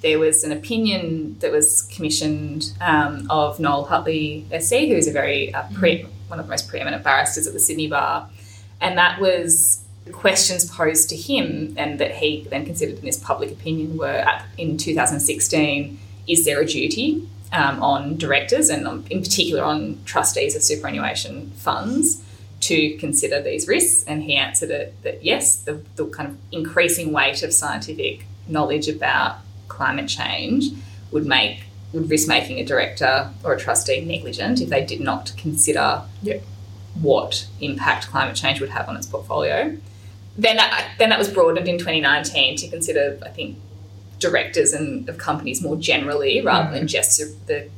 there 0.01 0.19
was 0.19 0.43
an 0.43 0.51
opinion 0.51 1.37
that 1.39 1.51
was 1.51 1.83
commissioned 1.83 2.73
um, 2.81 3.27
of 3.29 3.59
Noel 3.59 3.85
Hutley 3.85 4.45
SC, 4.61 4.89
who 4.89 4.95
is 4.95 5.07
a 5.07 5.11
very 5.11 5.53
uh, 5.53 5.63
pre- 5.73 6.05
one 6.27 6.39
of 6.39 6.45
the 6.45 6.49
most 6.49 6.67
preeminent 6.67 7.03
barristers 7.03 7.47
at 7.47 7.53
the 7.53 7.59
Sydney 7.59 7.87
Bar, 7.87 8.29
and 8.81 8.97
that 8.97 9.19
was 9.19 9.83
questions 10.11 10.65
posed 10.69 11.09
to 11.09 11.15
him 11.15 11.73
and 11.77 11.99
that 11.99 12.15
he 12.15 12.47
then 12.49 12.65
considered 12.65 12.97
in 12.97 13.05
this 13.05 13.19
public 13.19 13.51
opinion 13.51 13.97
were 13.97 14.07
at, 14.07 14.43
in 14.57 14.77
2016 14.77 15.99
is 16.27 16.45
there 16.45 16.59
a 16.61 16.65
duty 16.65 17.27
um, 17.51 17.81
on 17.81 18.17
directors 18.17 18.69
and 18.69 18.87
on, 18.87 19.05
in 19.09 19.21
particular 19.21 19.63
on 19.63 19.99
trustees 20.05 20.55
of 20.55 20.63
superannuation 20.63 21.51
funds 21.51 22.23
to 22.61 22.97
consider 22.97 23.41
these 23.41 23.67
risks. 23.67 24.03
And 24.03 24.23
he 24.23 24.35
answered 24.35 24.69
it 24.69 25.01
that 25.03 25.23
yes, 25.23 25.55
the, 25.55 25.81
the 25.95 26.05
kind 26.07 26.29
of 26.29 26.37
increasing 26.51 27.11
weight 27.11 27.43
of 27.43 27.53
scientific 27.53 28.25
knowledge 28.47 28.87
about 28.87 29.37
climate 29.67 30.09
change 30.09 30.65
would 31.11 31.25
make 31.25 31.63
would 31.93 32.09
risk 32.09 32.27
making 32.27 32.59
a 32.59 32.65
director 32.65 33.31
or 33.43 33.53
a 33.53 33.59
trustee 33.59 34.01
negligent 34.01 34.61
if 34.61 34.69
they 34.69 34.85
did 34.85 34.99
not 35.01 35.33
consider 35.37 36.03
yep. 36.21 36.43
what 37.01 37.47
impact 37.61 38.07
climate 38.07 38.35
change 38.35 38.61
would 38.61 38.69
have 38.69 38.87
on 38.87 38.95
its 38.95 39.07
portfolio. 39.07 39.75
Then 40.37 40.57
that, 40.57 40.91
then 40.99 41.09
that 41.09 41.17
was 41.17 41.27
broadened 41.27 41.67
in 41.67 41.79
2019 41.79 42.57
to 42.57 42.67
consider, 42.69 43.17
I 43.25 43.29
think, 43.29 43.57
directors 44.19 44.73
and 44.73 45.07
of 45.09 45.17
companies 45.17 45.61
more 45.61 45.77
generally 45.77 46.41
rather 46.41 46.69
mm. 46.69 46.73
than 46.73 46.87
just 46.87 47.19
the 47.47 47.69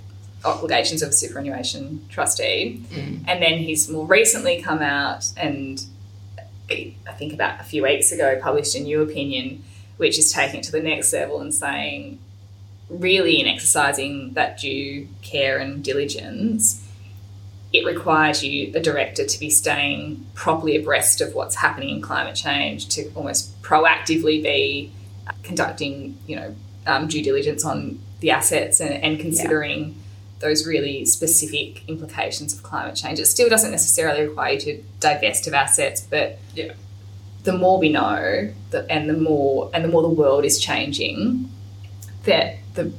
obligations 0.44 1.02
of 1.02 1.10
a 1.10 1.14
superannuation 1.14 2.06
trustee. 2.10 2.84
Mm. 2.90 3.24
And 3.28 3.42
then 3.42 3.60
he's 3.60 3.90
more 3.90 4.06
recently 4.06 4.62
come 4.62 4.82
out 4.82 5.32
and 5.38 5.84
I 6.70 7.12
think 7.18 7.34
about 7.34 7.60
a 7.60 7.64
few 7.64 7.84
weeks 7.84 8.12
ago 8.12 8.40
published 8.42 8.76
a 8.76 8.80
new 8.80 9.02
opinion 9.02 9.64
which 9.98 10.18
is 10.18 10.32
taking 10.32 10.62
it 10.62 10.64
to 10.64 10.72
the 10.72 10.82
next 10.82 11.14
level 11.14 11.42
and 11.42 11.54
saying 11.54 12.18
really 12.90 13.40
in 13.40 13.48
exercising 13.48 14.34
that 14.34 14.60
due 14.60 15.08
care 15.22 15.58
and 15.58 15.84
diligence 15.84 16.88
it 17.74 17.86
requires 17.86 18.44
you, 18.44 18.72
the 18.72 18.82
director, 18.82 19.26
to 19.26 19.40
be 19.40 19.50
staying 19.50 20.26
properly 20.34 20.76
abreast 20.76 21.22
of 21.22 21.34
what's 21.34 21.56
happening 21.56 21.90
in 21.90 22.02
climate 22.02 22.36
change, 22.36 22.90
to 22.90 23.10
almost 23.16 23.62
proactively 23.62 24.44
be 24.44 24.92
conducting, 25.44 26.18
you 26.28 26.36
know, 26.36 26.56
um, 26.88 27.08
due 27.08 27.24
diligence 27.24 27.64
on 27.66 28.00
the 28.20 28.32
assets 28.32 28.80
and, 28.80 28.94
and 29.04 29.20
considering 29.20 29.90
yeah. 29.90 29.94
those 30.40 30.66
really 30.66 31.06
specific 31.06 31.88
implications 31.88 32.54
of 32.54 32.64
climate 32.64 32.96
change. 32.96 33.20
It 33.20 33.26
still 33.26 33.50
doesn't 33.50 33.72
necessarily 33.72 34.28
require 34.28 34.54
you 34.54 34.60
to 34.60 34.84
divest 35.00 35.48
of 35.48 35.54
assets, 35.54 36.02
but 36.02 36.40
yeah. 36.56 36.74
the 37.44 37.54
more 37.54 37.80
we 37.80 37.90
know, 37.90 38.52
that, 38.72 38.86
and 38.90 39.10
the 39.10 39.18
more 39.18 39.70
and 39.74 39.84
the 39.84 39.90
more 39.90 40.02
the 40.02 40.10
world 40.10 40.46
is 40.46 40.60
changing, 40.60 41.50
that 42.24 42.58
the 42.76 42.92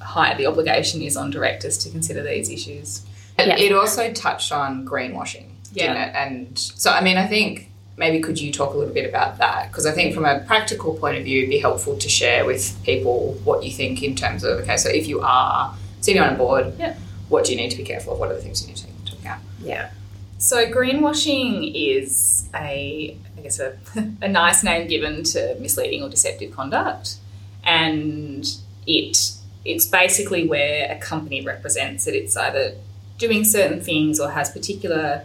higher 0.00 0.36
the 0.36 0.46
obligation 0.46 1.02
is 1.02 1.16
on 1.16 1.30
directors 1.30 1.78
to 1.78 1.90
consider 1.90 2.22
these 2.22 2.50
issues. 2.50 3.04
Yeah. 3.38 3.56
It 3.56 3.72
also 3.72 4.12
touched 4.12 4.50
on 4.50 4.86
greenwashing, 4.86 5.50
yeah. 5.72 6.24
And 6.26 6.58
so, 6.58 6.90
I 6.90 7.02
mean, 7.02 7.18
I 7.18 7.26
think 7.26 7.70
maybe 7.96 8.20
could 8.20 8.40
you 8.40 8.52
talk 8.52 8.74
a 8.74 8.76
little 8.76 8.92
bit 8.92 9.08
about 9.08 9.38
that? 9.38 9.68
Because 9.70 9.86
I 9.86 9.92
think 9.92 10.14
from 10.14 10.24
a 10.24 10.40
practical 10.40 10.94
point 10.94 11.16
of 11.16 11.24
view, 11.24 11.38
it'd 11.38 11.50
be 11.50 11.58
helpful 11.58 11.96
to 11.96 12.08
share 12.08 12.44
with 12.44 12.78
people 12.84 13.32
what 13.44 13.64
you 13.64 13.70
think 13.70 14.02
in 14.02 14.14
terms 14.14 14.44
of 14.44 14.60
okay, 14.60 14.76
so 14.76 14.88
if 14.88 15.06
you 15.06 15.20
are 15.20 15.74
sitting 16.00 16.20
on 16.20 16.34
a 16.34 16.36
board, 16.36 16.74
yeah. 16.78 16.96
what 17.28 17.44
do 17.44 17.52
you 17.52 17.58
need 17.58 17.70
to 17.70 17.76
be 17.76 17.84
careful 17.84 18.12
of? 18.12 18.18
What 18.18 18.30
are 18.30 18.34
the 18.34 18.42
things 18.42 18.62
you 18.62 18.68
need 18.68 18.76
to 18.76 18.84
take 18.84 18.98
into 18.98 19.16
account? 19.16 19.42
Yeah. 19.60 19.90
So 20.38 20.70
greenwashing 20.70 21.72
is 21.74 22.48
a, 22.54 23.16
I 23.36 23.40
guess, 23.40 23.58
a, 23.58 23.78
a 24.22 24.28
nice 24.28 24.62
name 24.62 24.86
given 24.86 25.24
to 25.24 25.56
misleading 25.58 26.02
or 26.02 26.10
deceptive 26.10 26.54
conduct, 26.54 27.16
and 27.64 28.46
it 28.86 29.32
it's 29.64 29.86
basically 29.86 30.46
where 30.46 30.90
a 30.92 30.96
company 30.98 31.40
represents 31.44 32.04
that 32.04 32.14
it's 32.14 32.36
either 32.36 32.76
doing 33.18 33.42
certain 33.42 33.80
things 33.80 34.20
or 34.20 34.30
has 34.30 34.50
particular 34.50 35.24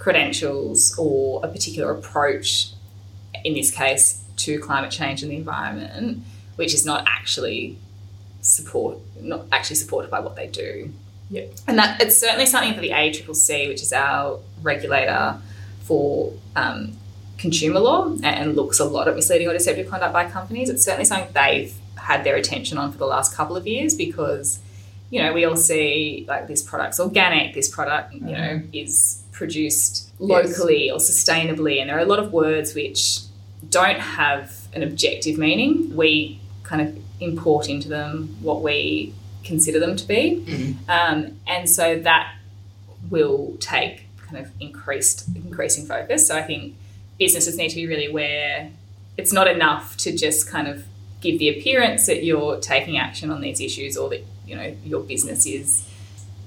credentials 0.00 0.96
or 0.98 1.44
a 1.44 1.48
particular 1.48 1.92
approach, 1.92 2.72
in 3.44 3.54
this 3.54 3.70
case, 3.70 4.24
to 4.36 4.58
climate 4.58 4.90
change 4.90 5.22
and 5.22 5.30
the 5.30 5.36
environment, 5.36 6.22
which 6.56 6.72
is 6.74 6.84
not 6.84 7.04
actually 7.06 7.76
support 8.40 8.96
not 9.20 9.44
actually 9.52 9.76
supported 9.76 10.10
by 10.10 10.18
what 10.18 10.34
they 10.34 10.46
do. 10.46 10.90
Yeah. 11.28 11.44
And 11.68 11.78
that 11.78 12.00
it's 12.02 12.18
certainly 12.18 12.46
something 12.46 12.74
for 12.74 12.80
the 12.80 12.90
ACCC, 12.90 13.68
which 13.68 13.82
is 13.82 13.92
our 13.92 14.40
regulator 14.62 15.36
for 15.82 16.32
um, 16.56 16.96
consumer 17.36 17.78
law 17.78 18.10
and 18.22 18.56
looks 18.56 18.80
a 18.80 18.86
lot 18.86 19.06
at 19.06 19.14
misleading 19.14 19.48
or 19.48 19.52
deceptive 19.52 19.88
conduct 19.88 20.14
by 20.14 20.28
companies. 20.28 20.70
It's 20.70 20.82
certainly 20.82 21.04
something 21.04 21.30
they've 21.34 21.74
had 21.96 22.24
their 22.24 22.36
attention 22.36 22.78
on 22.78 22.90
for 22.90 22.98
the 22.98 23.06
last 23.06 23.36
couple 23.36 23.54
of 23.54 23.66
years 23.66 23.94
because, 23.94 24.60
you 25.10 25.22
know, 25.22 25.34
we 25.34 25.44
all 25.44 25.56
see 25.56 26.24
like 26.26 26.48
this 26.48 26.62
product's 26.62 26.98
organic, 26.98 27.54
this 27.54 27.68
product, 27.68 28.14
you 28.14 28.20
know, 28.20 28.30
mm-hmm. 28.32 28.70
is 28.72 29.19
produced 29.40 30.12
locally 30.20 30.86
yes. 30.86 30.92
or 30.94 30.98
sustainably. 30.98 31.80
And 31.80 31.88
there 31.88 31.96
are 31.96 32.02
a 32.02 32.10
lot 32.14 32.18
of 32.18 32.30
words 32.30 32.74
which 32.74 33.20
don't 33.70 33.98
have 33.98 34.52
an 34.74 34.82
objective 34.82 35.38
meaning. 35.38 35.96
We 35.96 36.38
kind 36.62 36.82
of 36.86 36.98
import 37.20 37.70
into 37.70 37.88
them 37.88 38.36
what 38.42 38.60
we 38.62 39.14
consider 39.42 39.80
them 39.80 39.96
to 39.96 40.06
be. 40.06 40.44
Mm-hmm. 40.46 40.90
Um, 40.90 41.40
and 41.46 41.70
so 41.70 41.98
that 42.00 42.34
will 43.08 43.56
take 43.60 44.04
kind 44.26 44.44
of 44.44 44.52
increased 44.60 45.26
increasing 45.34 45.86
focus. 45.86 46.28
So 46.28 46.36
I 46.36 46.42
think 46.42 46.74
businesses 47.18 47.56
need 47.56 47.70
to 47.70 47.76
be 47.76 47.86
really 47.86 48.06
aware 48.06 48.70
it's 49.16 49.32
not 49.32 49.48
enough 49.48 49.96
to 49.98 50.16
just 50.16 50.48
kind 50.48 50.68
of 50.68 50.84
give 51.20 51.38
the 51.38 51.48
appearance 51.48 52.06
that 52.06 52.24
you're 52.24 52.58
taking 52.60 52.96
action 52.96 53.30
on 53.30 53.40
these 53.40 53.60
issues 53.60 53.96
or 53.96 54.08
that 54.10 54.22
you 54.46 54.54
know 54.56 54.74
your 54.84 55.00
business 55.00 55.46
is 55.46 55.86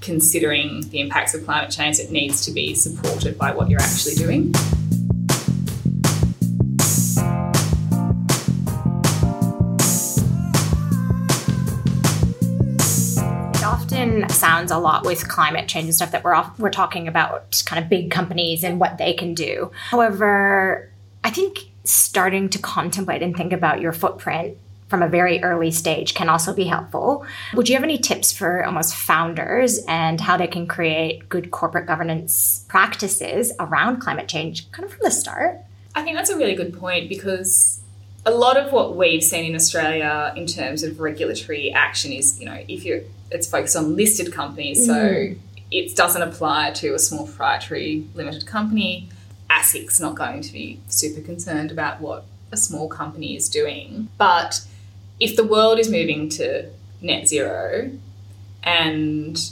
considering 0.04 0.82
the 0.90 1.00
impacts 1.00 1.34
of 1.34 1.46
climate 1.46 1.72
change 1.72 1.98
it 1.98 2.12
needs 2.12 2.46
to 2.46 2.52
be 2.52 2.76
supported 2.76 3.38
by 3.38 3.52
what 3.52 3.70
you're 3.70 3.82
actually 3.82 4.16
doing 4.16 4.54
It 13.56 13.64
often 13.64 14.28
sounds 14.30 14.72
a 14.72 14.78
lot 14.78 15.06
with 15.06 15.30
climate 15.30 15.70
change 15.70 15.86
and 15.86 15.96
stuff 15.96 16.12
that 16.12 16.24
we're 16.26 16.34
off, 16.34 16.60
we're 16.60 16.70
talking 16.70 17.08
about 17.08 17.64
kind 17.66 17.82
of 17.82 17.90
big 17.90 18.12
companies 18.12 18.64
and 18.66 18.80
what 18.80 18.98
they 18.98 19.14
can 19.14 19.34
do. 19.34 19.72
However, 19.90 20.92
I 21.24 21.30
think 21.30 21.60
starting 21.86 22.50
to 22.50 22.60
contemplate 22.60 23.22
and 23.22 23.36
think 23.36 23.54
about 23.54 23.80
your 23.80 23.94
footprint 23.94 24.58
from 24.94 25.02
a 25.02 25.08
very 25.08 25.42
early 25.42 25.72
stage 25.72 26.14
can 26.14 26.30
also 26.30 26.54
be 26.54 26.66
helpful. 26.66 27.26
Would 27.56 27.68
you 27.68 27.74
have 27.74 27.84
any 27.84 27.98
tips 27.98 28.32
for 28.32 28.64
almost 28.64 28.94
founders 28.94 29.80
and 29.88 30.22
how 30.22 30.38
they 30.38 30.46
can 30.46 30.68
create 30.68 31.28
good 31.30 31.50
corporate 31.50 31.88
governance 31.88 32.64
practices 32.68 33.52
around 33.60 34.02
climate 34.02 34.28
change 34.28 34.72
kind 34.72 34.86
of 34.86 34.92
from 34.92 35.00
the 35.02 35.10
start? 35.10 35.62
I 35.96 36.04
think 36.04 36.16
that's 36.16 36.30
a 36.30 36.38
really 36.38 36.54
good 36.54 36.78
point 36.78 37.10
because 37.10 37.82
a 38.24 38.30
lot 38.30 38.56
of 38.56 38.72
what 38.72 38.96
we've 38.96 39.24
seen 39.24 39.46
in 39.46 39.56
Australia 39.56 40.32
in 40.36 40.46
terms 40.46 40.84
of 40.84 41.00
regulatory 41.00 41.74
action 41.74 42.12
is, 42.12 42.40
you 42.40 42.46
know, 42.46 42.64
if 42.68 42.86
you're 42.86 43.02
it's 43.32 43.50
focused 43.50 43.76
on 43.76 43.96
listed 43.96 44.32
companies, 44.32 44.86
so 44.86 44.94
mm. 44.94 45.40
it 45.72 45.96
doesn't 45.96 46.22
apply 46.22 46.70
to 46.74 46.94
a 46.94 47.00
small 47.00 47.26
proprietary 47.26 48.06
limited 48.14 48.46
company. 48.46 49.10
ASIC's 49.50 50.00
not 50.00 50.14
going 50.14 50.42
to 50.42 50.54
be 50.54 50.80
super 50.88 51.22
concerned 51.22 51.72
about 51.72 52.00
what 52.00 52.26
a 52.52 52.58
small 52.58 52.88
company 52.88 53.36
is 53.36 53.50
doing. 53.50 54.10
But 54.20 54.64
if 55.20 55.36
the 55.36 55.44
world 55.44 55.80
is 55.80 55.90
moving 55.90 56.30
to 56.30 56.70
net 57.02 57.28
zero, 57.28 57.92
and 58.64 59.52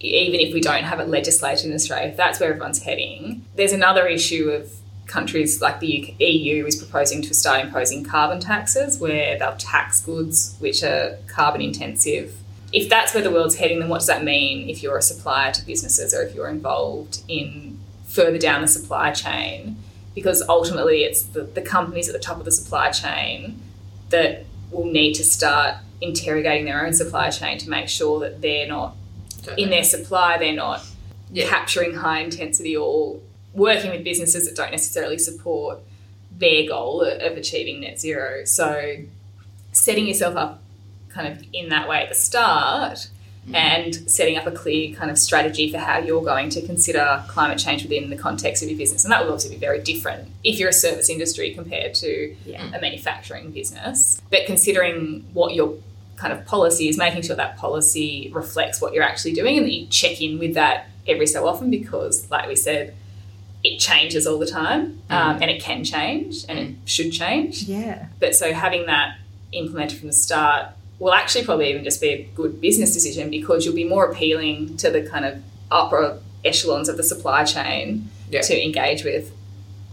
even 0.00 0.40
if 0.40 0.52
we 0.52 0.60
don't 0.60 0.84
have 0.84 1.00
it 1.00 1.08
legislated 1.08 1.66
in 1.66 1.74
Australia, 1.74 2.08
if 2.08 2.16
that's 2.16 2.40
where 2.40 2.50
everyone's 2.50 2.82
heading, 2.82 3.44
there's 3.56 3.72
another 3.72 4.06
issue 4.06 4.50
of 4.50 4.70
countries 5.06 5.60
like 5.60 5.80
the 5.80 6.14
EU 6.18 6.64
is 6.66 6.76
proposing 6.76 7.22
to 7.22 7.34
start 7.34 7.64
imposing 7.64 8.04
carbon 8.04 8.40
taxes 8.40 8.98
where 8.98 9.38
they'll 9.38 9.56
tax 9.56 10.00
goods 10.00 10.56
which 10.58 10.82
are 10.82 11.18
carbon 11.26 11.60
intensive. 11.60 12.34
If 12.72 12.88
that's 12.88 13.14
where 13.14 13.22
the 13.22 13.30
world's 13.30 13.56
heading, 13.56 13.80
then 13.80 13.88
what 13.88 13.98
does 13.98 14.08
that 14.08 14.24
mean 14.24 14.68
if 14.68 14.82
you're 14.82 14.98
a 14.98 15.02
supplier 15.02 15.52
to 15.52 15.64
businesses 15.64 16.12
or 16.14 16.22
if 16.22 16.34
you're 16.34 16.48
involved 16.48 17.22
in 17.28 17.78
further 18.06 18.38
down 18.38 18.62
the 18.62 18.68
supply 18.68 19.12
chain? 19.12 19.76
Because 20.14 20.42
ultimately, 20.48 21.04
it's 21.04 21.22
the, 21.22 21.42
the 21.42 21.62
companies 21.62 22.08
at 22.08 22.14
the 22.14 22.20
top 22.20 22.38
of 22.38 22.44
the 22.44 22.52
supply 22.52 22.90
chain 22.90 23.60
that 24.10 24.44
will 24.70 24.86
need 24.86 25.14
to 25.14 25.24
start 25.24 25.76
interrogating 26.00 26.66
their 26.66 26.84
own 26.84 26.92
supply 26.92 27.30
chain 27.30 27.58
to 27.58 27.70
make 27.70 27.88
sure 27.88 28.20
that 28.20 28.42
they're 28.42 28.66
not 28.66 28.96
in 29.58 29.70
their 29.70 29.84
supply, 29.84 30.38
they're 30.38 30.54
not 30.54 30.84
yeah. 31.30 31.48
capturing 31.48 31.94
high 31.94 32.20
intensity 32.20 32.76
or 32.76 33.18
working 33.52 33.90
with 33.90 34.02
businesses 34.02 34.46
that 34.46 34.56
don't 34.56 34.70
necessarily 34.70 35.18
support 35.18 35.78
their 36.36 36.66
goal 36.66 37.02
of 37.02 37.36
achieving 37.36 37.80
net 37.80 38.00
zero. 38.00 38.44
So, 38.44 38.96
setting 39.72 40.06
yourself 40.06 40.36
up 40.36 40.62
kind 41.08 41.28
of 41.28 41.44
in 41.52 41.68
that 41.68 41.88
way 41.88 42.02
at 42.02 42.08
the 42.08 42.14
start. 42.14 43.08
And 43.52 43.94
setting 44.10 44.36
up 44.36 44.46
a 44.46 44.50
clear 44.50 44.94
kind 44.94 45.10
of 45.10 45.18
strategy 45.18 45.70
for 45.70 45.78
how 45.78 45.98
you're 45.98 46.24
going 46.24 46.48
to 46.50 46.62
consider 46.62 47.22
climate 47.28 47.58
change 47.58 47.82
within 47.82 48.08
the 48.08 48.16
context 48.16 48.62
of 48.62 48.70
your 48.70 48.78
business. 48.78 49.04
And 49.04 49.12
that 49.12 49.22
will 49.22 49.32
obviously 49.32 49.56
be 49.56 49.60
very 49.60 49.82
different 49.82 50.28
if 50.42 50.58
you're 50.58 50.70
a 50.70 50.72
service 50.72 51.10
industry 51.10 51.52
compared 51.52 51.94
to 51.96 52.34
yeah. 52.46 52.66
a 52.74 52.80
manufacturing 52.80 53.50
business. 53.50 54.20
But 54.30 54.46
considering 54.46 55.26
what 55.34 55.54
your 55.54 55.76
kind 56.16 56.32
of 56.32 56.46
policy 56.46 56.88
is, 56.88 56.96
making 56.96 57.22
sure 57.22 57.36
that 57.36 57.58
policy 57.58 58.30
reflects 58.32 58.80
what 58.80 58.94
you're 58.94 59.02
actually 59.02 59.32
doing 59.32 59.58
and 59.58 59.66
that 59.66 59.72
you 59.72 59.86
check 59.88 60.22
in 60.22 60.38
with 60.38 60.54
that 60.54 60.88
every 61.06 61.26
so 61.26 61.46
often 61.46 61.70
because, 61.70 62.30
like 62.30 62.48
we 62.48 62.56
said, 62.56 62.94
it 63.62 63.78
changes 63.78 64.26
all 64.26 64.38
the 64.38 64.46
time 64.46 65.02
mm. 65.10 65.14
um, 65.14 65.42
and 65.42 65.50
it 65.50 65.60
can 65.60 65.84
change 65.84 66.44
and 66.48 66.58
it 66.58 66.68
mm. 66.68 66.76
should 66.86 67.12
change. 67.12 67.64
Yeah. 67.64 68.06
But 68.20 68.34
so 68.34 68.52
having 68.52 68.86
that 68.86 69.18
implemented 69.52 69.98
from 69.98 70.08
the 70.08 70.14
start 70.14 70.68
will 71.04 71.12
actually 71.12 71.44
probably 71.44 71.68
even 71.68 71.84
just 71.84 72.00
be 72.00 72.08
a 72.08 72.22
good 72.34 72.62
business 72.62 72.94
decision 72.94 73.28
because 73.28 73.66
you'll 73.66 73.74
be 73.74 73.84
more 73.84 74.06
appealing 74.10 74.74
to 74.78 74.90
the 74.90 75.02
kind 75.02 75.26
of 75.26 75.42
upper 75.70 76.18
echelons 76.46 76.88
of 76.88 76.96
the 76.96 77.02
supply 77.02 77.44
chain 77.44 78.08
yeah. 78.30 78.40
to 78.40 78.64
engage 78.64 79.04
with. 79.04 79.30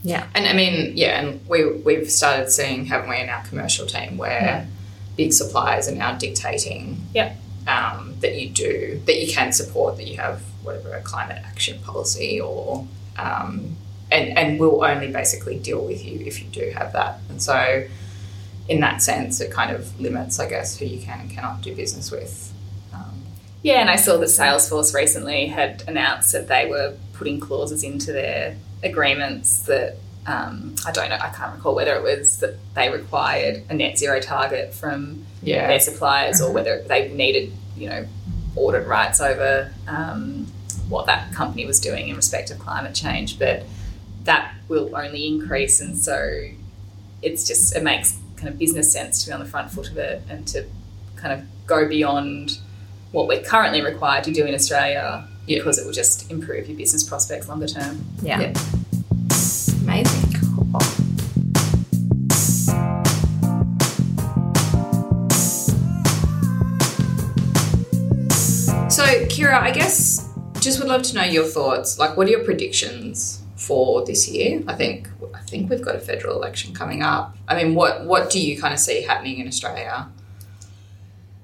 Yeah. 0.04 0.26
And 0.34 0.48
I 0.48 0.54
mean, 0.54 0.94
yeah, 0.96 1.20
and 1.20 1.46
we, 1.50 1.70
we've 1.70 2.10
started 2.10 2.50
seeing, 2.50 2.86
haven't 2.86 3.10
we, 3.10 3.20
in 3.20 3.28
our 3.28 3.44
commercial 3.44 3.86
team 3.86 4.16
where 4.16 4.42
yeah. 4.42 4.66
big 5.18 5.34
suppliers 5.34 5.90
are 5.90 5.96
now 5.96 6.18
dictating 6.18 7.02
yeah. 7.14 7.36
um, 7.68 8.16
that 8.22 8.40
you 8.40 8.50
do, 8.50 9.02
that 9.06 9.20
you 9.20 9.34
can 9.34 9.52
support, 9.52 9.98
that 9.98 10.08
you 10.08 10.16
have 10.16 10.42
whatever 10.64 10.96
a 10.96 11.02
climate 11.02 11.42
action 11.46 11.78
policy 11.82 12.40
or, 12.40 12.88
um, 13.18 13.76
and, 14.10 14.38
and 14.38 14.62
we'll 14.62 14.82
only 14.82 15.12
basically 15.12 15.60
deal 15.60 15.86
with 15.86 16.06
you 16.06 16.22
if 16.26 16.42
you 16.42 16.48
do 16.48 16.72
have 16.74 16.94
that. 16.94 17.20
And 17.28 17.44
so, 17.44 17.86
in 18.68 18.80
that 18.82 19.02
sense, 19.02 19.42
it 19.42 19.52
kind 19.52 19.76
of 19.76 20.00
limits, 20.00 20.40
I 20.40 20.48
guess, 20.50 20.78
who 20.78 20.86
you 20.86 21.02
can 21.02 21.22
and 21.22 21.30
cannot 21.30 21.62
do 21.62 21.76
business 21.76 22.12
with. 22.12 22.54
Um, 22.94 23.24
yeah, 23.64 23.82
and 23.82 23.90
I 23.90 23.96
saw 23.96 24.18
that 24.18 24.30
Salesforce 24.30 24.94
recently 24.94 25.48
had 25.48 25.84
announced 25.88 26.32
that 26.32 26.48
they 26.48 26.70
were 26.70 26.96
putting 27.14 27.40
clauses 27.40 27.84
into 27.84 28.12
their 28.12 28.58
agreements 28.84 29.64
that 29.64 29.98
um, 30.26 30.76
I 30.86 30.92
don't 30.92 31.10
know, 31.10 31.16
I 31.16 31.30
can't 31.30 31.56
recall 31.56 31.74
whether 31.74 31.96
it 31.96 32.04
was 32.04 32.38
that 32.38 32.56
they 32.76 32.90
required 32.90 33.64
a 33.70 33.74
net 33.74 33.98
zero 33.98 34.20
target 34.20 34.74
from 34.74 35.26
yeah. 35.42 35.68
their 35.68 35.80
suppliers 35.80 36.42
or 36.42 36.52
whether 36.52 36.84
they 36.84 37.10
needed, 37.10 37.52
you 37.76 37.90
know, 37.90 38.06
audit 38.56 38.86
rights 38.88 39.20
over 39.20 39.74
um, 39.88 40.46
what 40.90 41.08
that 41.08 41.34
company 41.34 41.66
was 41.66 41.80
doing 41.80 42.10
in 42.10 42.16
respect 42.16 42.52
of 42.52 42.60
climate 42.60 42.94
change. 42.94 43.40
But 43.40 43.64
that 44.26 44.54
will 44.68 44.96
only 44.96 45.28
increase, 45.28 45.82
and 45.82 45.98
so 45.98 46.50
it's 47.24 47.48
just 47.48 47.76
it 47.76 47.84
makes 47.84 48.20
kind 48.42 48.52
of 48.52 48.58
business 48.58 48.92
sense 48.92 49.22
to 49.24 49.30
be 49.30 49.34
on 49.34 49.40
the 49.40 49.46
front 49.46 49.70
foot 49.70 49.88
of 49.92 49.98
it 49.98 50.24
and 50.28 50.48
to 50.48 50.66
kind 51.16 51.32
of 51.32 51.46
go 51.68 51.88
beyond 51.88 52.58
what 53.12 53.28
we're 53.28 53.44
currently 53.44 53.84
required 53.84 54.24
to 54.24 54.32
do 54.32 54.46
in 54.46 54.56
Australia 54.56 55.28
yeah. 55.46 55.60
because 55.60 55.78
it 55.78 55.86
will 55.86 55.94
just 55.94 56.32
improve 56.32 56.68
your 56.68 56.76
business 56.76 57.04
prospects 57.04 57.48
longer 57.48 57.68
term. 57.68 58.04
Yeah. 58.24 58.40
yeah. 58.40 58.54
Amazing. 59.84 60.40
Cool. 60.40 60.80
So, 68.90 69.04
Kira, 69.28 69.54
I 69.54 69.72
guess 69.72 70.28
just 70.60 70.80
would 70.80 70.88
love 70.88 71.04
to 71.04 71.16
know 71.16 71.24
your 71.24 71.46
thoughts. 71.46 72.00
Like, 72.00 72.18
what 72.18 72.28
are 72.28 72.32
your 72.32 72.44
predictions 72.44 73.41
for 73.62 74.04
this 74.06 74.28
year. 74.28 74.64
I 74.68 74.74
think 74.74 75.08
I 75.36 75.40
think 75.40 75.70
we've 75.70 75.84
got 75.84 75.96
a 75.96 76.00
federal 76.00 76.36
election 76.36 76.74
coming 76.74 77.04
up. 77.04 77.38
I 77.48 77.64
mean, 77.64 77.76
what 77.76 78.06
what 78.06 78.32
do 78.32 78.40
you 78.42 78.60
kind 78.60 78.74
of 78.74 78.80
see 78.80 79.04
happening 79.04 79.40
in 79.40 79.48
Australia? 79.48 80.10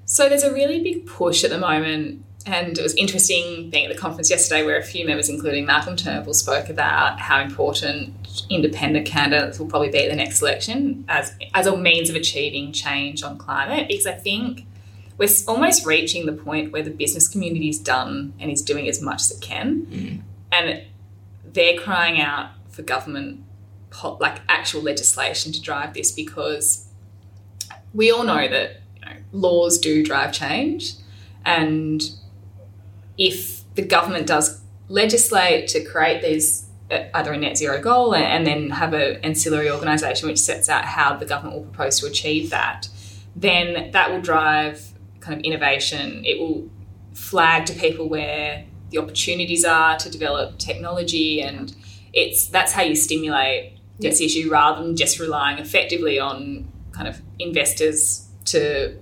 So 0.04 0.28
there's 0.28 0.42
a 0.42 0.52
really 0.52 0.82
big 0.82 1.06
push 1.06 1.44
at 1.44 1.50
the 1.50 1.58
moment, 1.58 2.24
and 2.44 2.76
it 2.76 2.82
was 2.82 2.94
interesting 2.94 3.70
being 3.70 3.84
at 3.86 3.92
the 3.92 3.98
conference 3.98 4.30
yesterday 4.30 4.64
where 4.64 4.78
a 4.78 4.82
few 4.82 5.06
members, 5.06 5.28
including 5.28 5.64
Malcolm 5.66 5.96
Turnbull, 5.96 6.34
spoke 6.34 6.68
about 6.68 7.20
how 7.20 7.40
important 7.40 8.14
independent 8.50 9.06
candidates 9.06 9.58
will 9.58 9.66
probably 9.66 9.90
be 9.90 10.04
at 10.04 10.10
the 10.10 10.16
next 10.16 10.42
election 10.42 11.04
as 11.08 11.32
as 11.54 11.66
a 11.66 11.76
means 11.76 12.10
of 12.10 12.16
achieving 12.16 12.72
change 12.72 13.22
on 13.22 13.38
climate. 13.38 13.86
Because 13.86 14.06
I 14.06 14.14
think 14.14 14.66
we're 15.18 15.28
almost 15.46 15.86
reaching 15.86 16.26
the 16.26 16.32
point 16.32 16.72
where 16.72 16.82
the 16.82 16.90
business 16.90 17.28
community 17.28 17.68
is 17.68 17.78
done 17.78 18.32
and 18.40 18.50
is 18.50 18.62
doing 18.62 18.88
as 18.88 19.00
much 19.00 19.20
as 19.22 19.30
it 19.30 19.40
can, 19.40 19.86
mm. 19.86 20.20
and 20.50 20.82
they're 21.58 21.76
crying 21.76 22.20
out 22.20 22.50
for 22.70 22.82
government, 22.82 23.42
like 24.20 24.40
actual 24.48 24.80
legislation 24.80 25.50
to 25.50 25.60
drive 25.60 25.92
this 25.92 26.12
because 26.12 26.86
we 27.92 28.12
all 28.12 28.22
know 28.22 28.46
that 28.46 28.80
you 28.94 29.00
know, 29.00 29.16
laws 29.32 29.76
do 29.78 30.04
drive 30.04 30.32
change. 30.32 30.94
And 31.44 32.00
if 33.18 33.64
the 33.74 33.82
government 33.82 34.28
does 34.28 34.60
legislate 34.86 35.66
to 35.68 35.82
create 35.84 36.22
these 36.22 36.66
uh, 36.92 37.04
either 37.12 37.32
a 37.32 37.36
net 37.36 37.58
zero 37.58 37.82
goal 37.82 38.14
and 38.14 38.46
then 38.46 38.70
have 38.70 38.94
an 38.94 39.16
ancillary 39.24 39.68
organisation 39.68 40.28
which 40.28 40.38
sets 40.38 40.68
out 40.68 40.84
how 40.84 41.16
the 41.16 41.26
government 41.26 41.56
will 41.56 41.64
propose 41.64 41.98
to 41.98 42.06
achieve 42.06 42.50
that, 42.50 42.88
then 43.34 43.90
that 43.90 44.12
will 44.12 44.20
drive 44.20 44.92
kind 45.18 45.36
of 45.36 45.44
innovation. 45.44 46.24
It 46.24 46.38
will 46.38 46.70
flag 47.14 47.66
to 47.66 47.72
people 47.72 48.08
where 48.08 48.64
the 48.90 48.98
opportunities 48.98 49.64
are 49.64 49.96
to 49.98 50.10
develop 50.10 50.58
technology, 50.58 51.40
and 51.40 51.74
it's 52.12 52.46
that's 52.46 52.72
how 52.72 52.82
you 52.82 52.94
stimulate 52.94 53.74
this 53.98 54.20
issue 54.20 54.48
rather 54.50 54.82
than 54.82 54.96
just 54.96 55.18
relying 55.18 55.58
effectively 55.58 56.18
on 56.18 56.68
kind 56.92 57.08
of 57.08 57.20
investors 57.38 58.26
to 58.44 58.96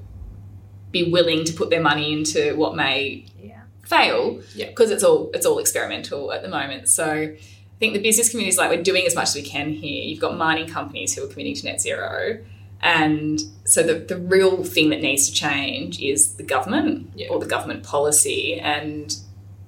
be 0.91 1.11
willing 1.11 1.45
to 1.45 1.53
put 1.53 1.69
their 1.71 1.83
money 1.83 2.13
into 2.13 2.55
what 2.57 2.75
may 2.75 3.25
Yeah. 3.43 3.61
fail 3.85 4.41
Yeah. 4.55 4.67
because 4.67 4.91
it's 4.91 5.05
all 5.05 5.31
it's 5.35 5.45
all 5.47 5.59
experimental 5.59 6.33
at 6.33 6.43
the 6.43 6.49
moment. 6.49 6.89
So 6.89 7.05
I 7.07 7.79
think 7.79 7.93
the 7.93 8.01
business 8.01 8.31
community 8.31 8.49
is 8.49 8.57
like 8.59 8.71
we're 8.71 8.83
doing 8.83 9.05
as 9.07 9.15
much 9.15 9.29
as 9.29 9.35
we 9.35 9.43
can 9.43 9.71
here. 9.73 10.03
You've 10.03 10.21
got 10.21 10.37
mining 10.39 10.67
companies 10.69 11.15
who 11.15 11.25
are 11.25 11.29
committing 11.29 11.55
to 11.57 11.65
net 11.67 11.81
zero. 11.81 12.39
And 12.81 13.43
so 13.65 13.83
the, 13.83 13.95
the 13.95 14.17
real 14.17 14.63
thing 14.65 14.91
that 14.91 15.01
needs 15.03 15.29
to 15.29 15.35
change 15.35 16.01
is 16.01 16.35
the 16.37 16.43
government 16.43 17.11
Yeah. 17.15 17.29
or 17.29 17.39
the 17.39 17.47
government 17.47 17.83
policy. 17.83 18.59
And 18.59 19.15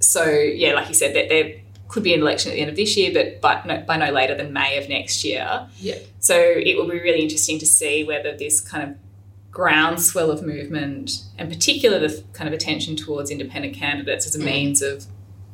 so, 0.08 0.24
yeah, 0.26 0.72
like 0.72 0.88
you 0.88 0.94
said, 0.94 1.14
that 1.14 1.28
there 1.28 1.52
could 1.88 2.02
be 2.02 2.14
an 2.14 2.20
election 2.20 2.50
at 2.50 2.54
the 2.54 2.60
end 2.62 2.70
of 2.70 2.76
this 2.76 2.96
year, 2.96 3.10
but 3.12 3.40
by 3.42 3.62
no, 3.66 3.82
by 3.86 3.96
no 3.98 4.10
later 4.10 4.34
than 4.34 4.52
May 4.54 4.78
of 4.78 4.88
next 4.88 5.22
year. 5.22 5.68
Yeah. 5.78 5.98
So 6.18 6.34
it 6.38 6.76
will 6.78 6.88
be 6.88 6.98
really 6.98 7.20
interesting 7.20 7.58
to 7.58 7.66
see 7.66 8.04
whether 8.04 8.34
this 8.36 8.60
kind 8.60 8.90
of 8.90 8.96
groundswell 9.50 10.30
of 10.30 10.42
movement, 10.42 11.10
and 11.36 11.50
particular 11.50 11.98
the 11.98 12.22
kind 12.32 12.48
of 12.48 12.54
attention 12.54 12.96
towards 12.96 13.30
independent 13.30 13.74
candidates 13.74 14.26
as 14.26 14.34
a 14.34 14.38
Mm. 14.38 14.44
means 14.44 14.82
of 14.82 15.04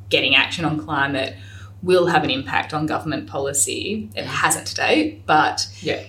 getting 0.08 0.36
action 0.36 0.64
on 0.64 0.78
climate, 0.78 1.34
will 1.82 2.06
have 2.06 2.22
an 2.22 2.30
impact 2.30 2.72
on 2.72 2.86
government 2.86 3.26
policy. 3.26 4.08
It 4.14 4.24
hasn't 4.24 4.66
to 4.68 4.74
date, 4.76 5.26
but 5.26 5.66
Yeah. 5.82 6.00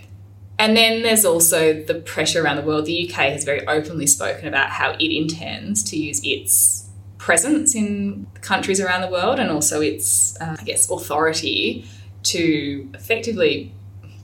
and 0.60 0.78
then 0.78 1.02
there's 1.02 1.26
also 1.26 1.82
the 1.84 1.96
pressure 1.96 2.44
around 2.44 2.58
the 2.58 2.62
world. 2.64 2.86
The 2.86 2.94
UK 2.94 3.32
has 3.32 3.44
very 3.44 3.66
openly 3.68 4.08
spoken 4.08 4.48
about 4.48 4.70
how 4.70 4.92
it 4.92 5.12
intends 5.16 5.84
to 5.90 5.98
use 5.98 6.22
its 6.24 6.85
presence 7.26 7.74
in 7.74 8.28
countries 8.42 8.80
around 8.80 9.02
the 9.02 9.08
world 9.18 9.40
and 9.40 9.50
also 9.50 9.82
its, 9.82 10.40
uh, 10.40 10.56
I 10.60 10.64
guess, 10.64 10.90
authority 10.92 11.84
to 12.24 12.88
effectively 12.94 13.72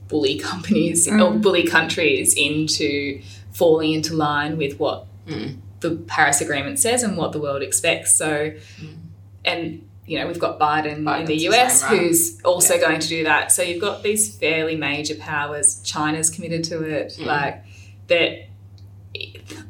bully 0.08 0.38
companies 0.50 1.08
or 1.08 1.32
bully 1.32 1.64
countries 1.66 2.34
into 2.36 3.20
falling 3.52 3.92
into 3.92 4.14
line 4.14 4.56
with 4.56 4.78
what 4.78 5.06
Mm. 5.26 5.58
the 5.78 5.90
Paris 6.08 6.40
Agreement 6.40 6.80
says 6.80 7.04
and 7.04 7.16
what 7.16 7.30
the 7.30 7.38
world 7.40 7.62
expects. 7.62 8.12
So, 8.12 8.52
and 9.44 9.88
you 10.04 10.18
know, 10.18 10.26
we've 10.26 10.38
got 10.46 10.58
Biden 10.58 10.96
in 10.96 11.04
Biden's 11.04 11.28
the 11.28 11.36
the 11.38 11.48
US 11.50 11.82
right? 11.84 11.90
who's 11.96 12.40
also 12.42 12.74
going 12.80 12.98
to 12.98 13.08
do 13.08 13.22
that. 13.24 13.52
So 13.52 13.62
you've 13.62 13.80
got 13.80 14.02
these 14.02 14.36
fairly 14.36 14.74
major 14.74 15.14
powers. 15.14 15.80
China's 15.84 16.28
committed 16.28 16.64
to 16.64 16.82
it. 16.82 17.12
Mm. 17.18 17.26
Like 17.26 17.64
that, 18.08 18.48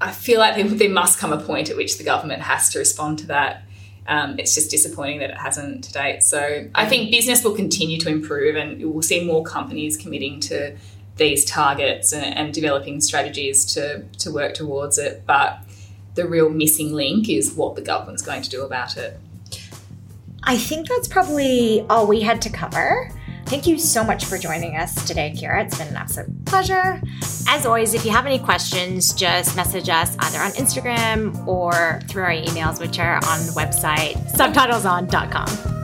I 0.00 0.12
feel 0.12 0.38
like 0.38 0.54
there, 0.54 0.64
there 0.64 0.90
must 0.90 1.18
come 1.18 1.32
a 1.32 1.40
point 1.40 1.70
at 1.70 1.76
which 1.76 1.98
the 1.98 2.04
government 2.04 2.42
has 2.42 2.70
to 2.70 2.78
respond 2.78 3.18
to 3.20 3.26
that. 3.26 3.64
Um, 4.06 4.38
it's 4.38 4.54
just 4.54 4.70
disappointing 4.70 5.20
that 5.20 5.30
it 5.30 5.36
hasn't 5.36 5.84
to 5.84 5.92
date. 5.92 6.22
So 6.22 6.68
I 6.74 6.86
think 6.86 7.10
business 7.10 7.44
will 7.44 7.54
continue 7.54 7.98
to 8.00 8.08
improve, 8.08 8.56
and 8.56 8.92
we'll 8.92 9.02
see 9.02 9.24
more 9.24 9.44
companies 9.44 9.96
committing 9.96 10.40
to 10.40 10.76
these 11.16 11.44
targets 11.44 12.12
and, 12.12 12.36
and 12.36 12.54
developing 12.54 13.00
strategies 13.00 13.64
to 13.74 14.04
to 14.18 14.32
work 14.32 14.54
towards 14.54 14.98
it. 14.98 15.24
But 15.26 15.58
the 16.14 16.26
real 16.26 16.50
missing 16.50 16.92
link 16.92 17.28
is 17.28 17.54
what 17.54 17.76
the 17.76 17.82
government's 17.82 18.22
going 18.22 18.42
to 18.42 18.50
do 18.50 18.62
about 18.62 18.96
it. 18.96 19.18
I 20.44 20.58
think 20.58 20.88
that's 20.88 21.06
probably 21.06 21.86
all 21.88 22.06
we 22.06 22.20
had 22.20 22.42
to 22.42 22.50
cover. 22.50 23.10
Thank 23.46 23.66
you 23.66 23.78
so 23.78 24.02
much 24.02 24.24
for 24.24 24.38
joining 24.38 24.76
us 24.76 25.06
today, 25.06 25.34
Kira. 25.36 25.64
It's 25.64 25.76
been 25.76 25.88
an 25.88 25.96
absolute 25.96 26.44
pleasure. 26.46 27.00
As 27.48 27.66
always, 27.66 27.94
if 27.94 28.04
you 28.04 28.10
have 28.10 28.24
any 28.26 28.38
questions, 28.38 29.12
just 29.12 29.56
message 29.56 29.88
us 29.88 30.16
either 30.18 30.38
on 30.38 30.52
Instagram 30.52 31.46
or 31.46 32.00
through 32.08 32.22
our 32.22 32.30
emails, 32.30 32.80
which 32.80 32.98
are 32.98 33.16
on 33.16 33.46
the 33.46 33.52
website 33.54 34.14
subtitleson.com. 34.32 35.81